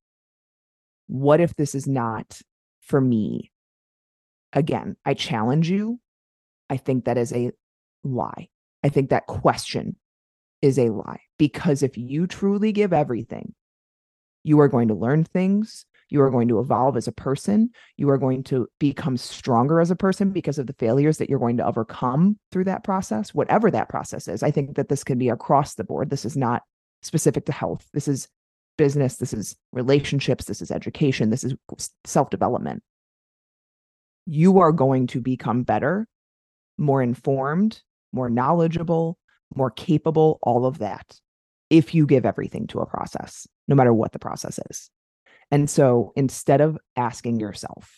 What 1.08 1.42
if 1.42 1.56
this 1.56 1.74
is 1.74 1.88
not 1.88 2.40
for 2.82 3.02
me? 3.02 3.52
Again, 4.54 4.96
I 5.04 5.16
challenge 5.16 5.70
you. 5.72 6.00
I 6.70 6.78
think 6.78 7.06
that 7.06 7.18
is 7.18 7.34
a 7.34 7.52
lie. 8.04 8.50
I 8.84 8.90
think 8.90 9.10
that 9.10 9.26
question 9.26 9.96
is 10.62 10.78
a 10.78 10.90
lie 10.90 11.22
because 11.40 11.82
if 11.82 11.98
you 11.98 12.28
truly 12.28 12.72
give 12.72 12.94
everything, 12.94 13.56
you 14.44 14.60
are 14.60 14.68
going 14.68 14.90
to 14.90 14.94
learn 14.94 15.24
things, 15.24 15.86
You 16.14 16.22
are 16.22 16.30
going 16.30 16.48
to 16.50 16.60
evolve 16.60 16.96
as 16.96 17.08
a 17.08 17.12
person. 17.12 17.72
You 17.98 18.08
are 18.12 18.20
going 18.20 18.44
to 18.44 18.68
become 18.80 19.18
stronger 19.18 19.82
as 19.82 19.90
a 19.90 19.96
person 19.96 20.30
because 20.30 20.60
of 20.60 20.68
the 20.68 20.74
failures 20.74 21.18
that 21.18 21.28
you're 21.28 21.40
going 21.40 21.58
to 21.58 21.66
overcome 21.66 22.38
through 22.52 22.66
that 22.66 22.84
process, 22.84 23.34
whatever 23.34 23.72
that 23.72 23.90
process 23.90 24.28
is. 24.28 24.44
I 24.44 24.52
think 24.52 24.76
that 24.76 24.90
this 24.90 25.04
can 25.04 25.18
be 25.18 25.30
across 25.30 25.74
the 25.74 25.84
board. 25.84 26.12
This 26.12 26.24
is 26.24 26.38
not 26.38 26.62
specific 27.02 27.48
to 27.48 27.52
health. 27.52 27.88
This 27.94 28.08
is 28.08 28.28
business. 28.78 29.18
This 29.18 29.34
is 29.34 29.56
relationships. 29.72 30.46
This 30.46 30.62
is 30.62 30.72
education. 30.72 31.30
This 31.30 31.44
is 31.44 31.56
self 32.06 32.30
development. 32.30 32.84
You 34.26 34.60
are 34.60 34.72
going 34.72 35.08
to 35.08 35.22
become 35.22 35.64
better, 35.64 36.08
more 36.78 37.02
informed, 37.02 37.82
more 38.12 38.30
knowledgeable, 38.30 39.18
more 39.56 39.72
capable, 39.72 40.40
all 40.42 40.66
of 40.66 40.80
that 40.80 41.20
if 41.70 41.96
you 41.96 42.06
give 42.06 42.26
everything 42.26 42.68
to 42.68 42.80
a 42.80 42.86
process, 42.86 43.48
no 43.68 43.76
matter 43.76 43.94
what 43.94 44.12
the 44.12 44.20
process 44.20 44.60
is. 44.70 44.90
And 45.50 45.70
so 45.70 46.14
instead 46.16 46.62
of 46.62 46.78
asking 46.96 47.40
yourself, 47.40 47.98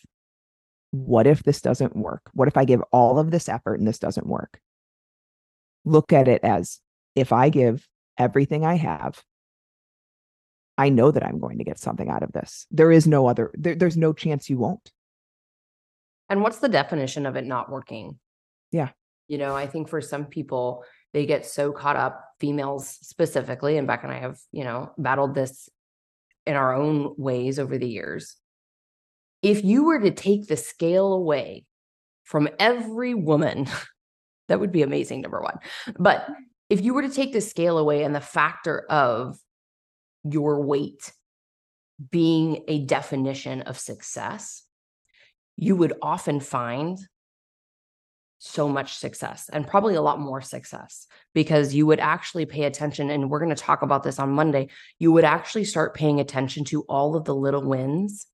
what 0.92 1.26
if 1.26 1.42
this 1.42 1.60
doesn't 1.60 1.96
work? 1.96 2.22
What 2.32 2.48
if 2.48 2.56
I 2.56 2.64
give 2.64 2.82
all 2.90 3.18
of 3.18 3.30
this 3.30 3.48
effort 3.48 3.78
and 3.78 3.86
this 3.86 3.98
doesn't 3.98 4.26
work? 4.26 4.60
Look 5.84 6.12
at 6.12 6.26
it 6.28 6.42
as 6.42 6.80
if 7.14 7.32
I 7.32 7.48
give 7.50 7.86
everything 8.18 8.64
I 8.64 8.74
have, 8.74 9.22
I 10.78 10.88
know 10.90 11.10
that 11.10 11.24
I'm 11.24 11.40
going 11.40 11.58
to 11.58 11.64
get 11.64 11.78
something 11.78 12.08
out 12.08 12.22
of 12.22 12.32
this. 12.32 12.66
There 12.70 12.92
is 12.92 13.06
no 13.06 13.26
other, 13.26 13.50
there, 13.54 13.74
there's 13.74 13.96
no 13.96 14.12
chance 14.12 14.50
you 14.50 14.58
won't. 14.58 14.90
And 16.28 16.42
what's 16.42 16.58
the 16.58 16.68
definition 16.68 17.24
of 17.24 17.36
it 17.36 17.44
not 17.44 17.70
working? 17.70 18.18
Yeah. 18.72 18.90
You 19.28 19.38
know, 19.38 19.56
I 19.56 19.66
think 19.66 19.88
for 19.88 20.00
some 20.00 20.26
people, 20.26 20.84
they 21.12 21.24
get 21.24 21.46
so 21.46 21.72
caught 21.72 21.96
up, 21.96 22.24
females 22.40 22.88
specifically, 23.00 23.78
and 23.78 23.86
Beck 23.86 24.04
and 24.04 24.12
I 24.12 24.18
have, 24.18 24.38
you 24.52 24.64
know, 24.64 24.92
battled 24.98 25.34
this 25.34 25.68
in 26.46 26.54
our 26.54 26.74
own 26.74 27.14
ways 27.16 27.58
over 27.58 27.78
the 27.78 27.88
years. 27.88 28.36
If 29.42 29.64
you 29.64 29.84
were 29.84 30.00
to 30.00 30.10
take 30.10 30.46
the 30.46 30.56
scale 30.56 31.12
away 31.12 31.64
from 32.24 32.48
every 32.58 33.14
woman, 33.14 33.66
that 34.48 34.60
would 34.60 34.72
be 34.72 34.82
amazing, 34.82 35.22
number 35.22 35.40
one. 35.40 35.58
But 35.98 36.28
if 36.68 36.82
you 36.82 36.94
were 36.94 37.02
to 37.02 37.08
take 37.08 37.32
the 37.32 37.40
scale 37.40 37.78
away 37.78 38.02
and 38.02 38.14
the 38.14 38.20
factor 38.20 38.84
of 38.90 39.38
your 40.32 40.60
weight 40.62 41.12
being 42.10 42.62
a 42.68 42.84
definition 42.84 43.62
of 43.62 43.78
success, 43.78 44.64
you 45.56 45.76
would 45.76 45.94
often 46.02 46.40
find 46.40 46.98
so 48.38 48.68
much 48.68 48.96
success 48.96 49.48
and 49.52 49.66
probably 49.66 49.94
a 49.94 50.02
lot 50.02 50.20
more 50.20 50.42
success 50.42 51.06
because 51.34 51.74
you 51.74 51.86
would 51.86 52.00
actually 52.00 52.44
pay 52.44 52.64
attention. 52.64 53.10
And 53.10 53.30
we're 53.30 53.38
going 53.38 53.54
to 53.54 53.56
talk 53.56 53.82
about 53.82 54.02
this 54.02 54.18
on 54.18 54.30
Monday. 54.30 54.68
You 54.98 55.12
would 55.12 55.24
actually 55.24 55.64
start 55.64 55.94
paying 55.94 56.20
attention 56.20 56.64
to 56.66 56.82
all 56.82 57.16
of 57.16 57.24
the 57.24 57.34
little 57.34 57.62
wins 57.62 58.26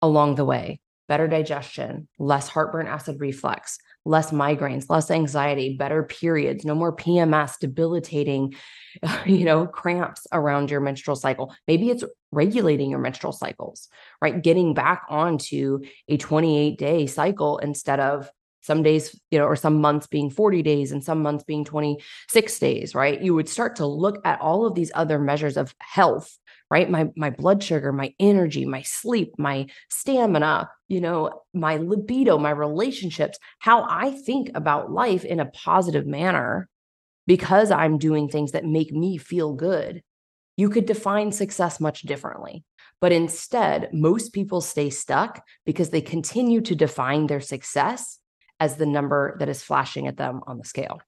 along 0.00 0.36
the 0.36 0.44
way 0.44 0.80
better 1.08 1.28
digestion, 1.28 2.08
less 2.18 2.48
heartburn 2.48 2.88
acid 2.88 3.20
reflux, 3.20 3.78
less 4.06 4.30
migraines, 4.30 4.88
less 4.88 5.10
anxiety, 5.10 5.76
better 5.76 6.04
periods, 6.04 6.64
no 6.64 6.74
more 6.74 6.94
PMS, 6.94 7.58
debilitating, 7.58 8.54
you 9.26 9.44
know, 9.44 9.66
cramps 9.66 10.26
around 10.32 10.70
your 10.70 10.80
menstrual 10.80 11.16
cycle. 11.16 11.52
Maybe 11.66 11.90
it's 11.90 12.04
regulating 12.30 12.90
your 12.90 13.00
menstrual 13.00 13.32
cycles, 13.32 13.88
right? 14.22 14.40
Getting 14.40 14.74
back 14.74 15.02
onto 15.08 15.80
a 16.08 16.16
28 16.16 16.78
day 16.78 17.06
cycle 17.06 17.58
instead 17.58 18.00
of 18.00 18.30
some 18.66 18.82
days, 18.82 19.18
you 19.30 19.38
know, 19.38 19.46
or 19.46 19.56
some 19.56 19.80
months 19.80 20.06
being 20.08 20.28
40 20.28 20.62
days 20.62 20.92
and 20.92 21.02
some 21.02 21.22
months 21.22 21.44
being 21.44 21.64
26 21.64 22.58
days, 22.58 22.94
right? 22.94 23.20
You 23.22 23.34
would 23.34 23.48
start 23.48 23.76
to 23.76 23.86
look 23.86 24.20
at 24.24 24.40
all 24.40 24.66
of 24.66 24.74
these 24.74 24.90
other 24.94 25.18
measures 25.18 25.56
of 25.56 25.74
health, 25.78 26.36
right? 26.70 26.90
My 26.90 27.08
my 27.16 27.30
blood 27.30 27.62
sugar, 27.62 27.92
my 27.92 28.12
energy, 28.18 28.66
my 28.66 28.82
sleep, 28.82 29.34
my 29.38 29.66
stamina, 29.88 30.68
you 30.88 31.00
know, 31.00 31.42
my 31.54 31.76
libido, 31.76 32.38
my 32.38 32.50
relationships, 32.50 33.38
how 33.60 33.86
I 33.88 34.10
think 34.10 34.50
about 34.54 34.90
life 34.90 35.24
in 35.24 35.38
a 35.40 35.46
positive 35.46 36.06
manner 36.06 36.68
because 37.26 37.70
I'm 37.70 37.98
doing 37.98 38.28
things 38.28 38.52
that 38.52 38.64
make 38.64 38.92
me 38.92 39.16
feel 39.16 39.52
good. 39.54 40.02
You 40.56 40.70
could 40.70 40.86
define 40.86 41.32
success 41.32 41.80
much 41.80 42.02
differently. 42.02 42.64
But 43.00 43.12
instead, 43.12 43.90
most 43.92 44.32
people 44.32 44.60
stay 44.60 44.90
stuck 44.90 45.42
because 45.66 45.90
they 45.90 46.00
continue 46.00 46.62
to 46.62 46.74
define 46.74 47.26
their 47.26 47.40
success 47.40 48.18
as 48.58 48.76
the 48.76 48.86
number 48.86 49.36
that 49.38 49.48
is 49.48 49.62
flashing 49.62 50.06
at 50.06 50.16
them 50.16 50.40
on 50.46 50.58
the 50.58 50.64
scale. 50.64 51.00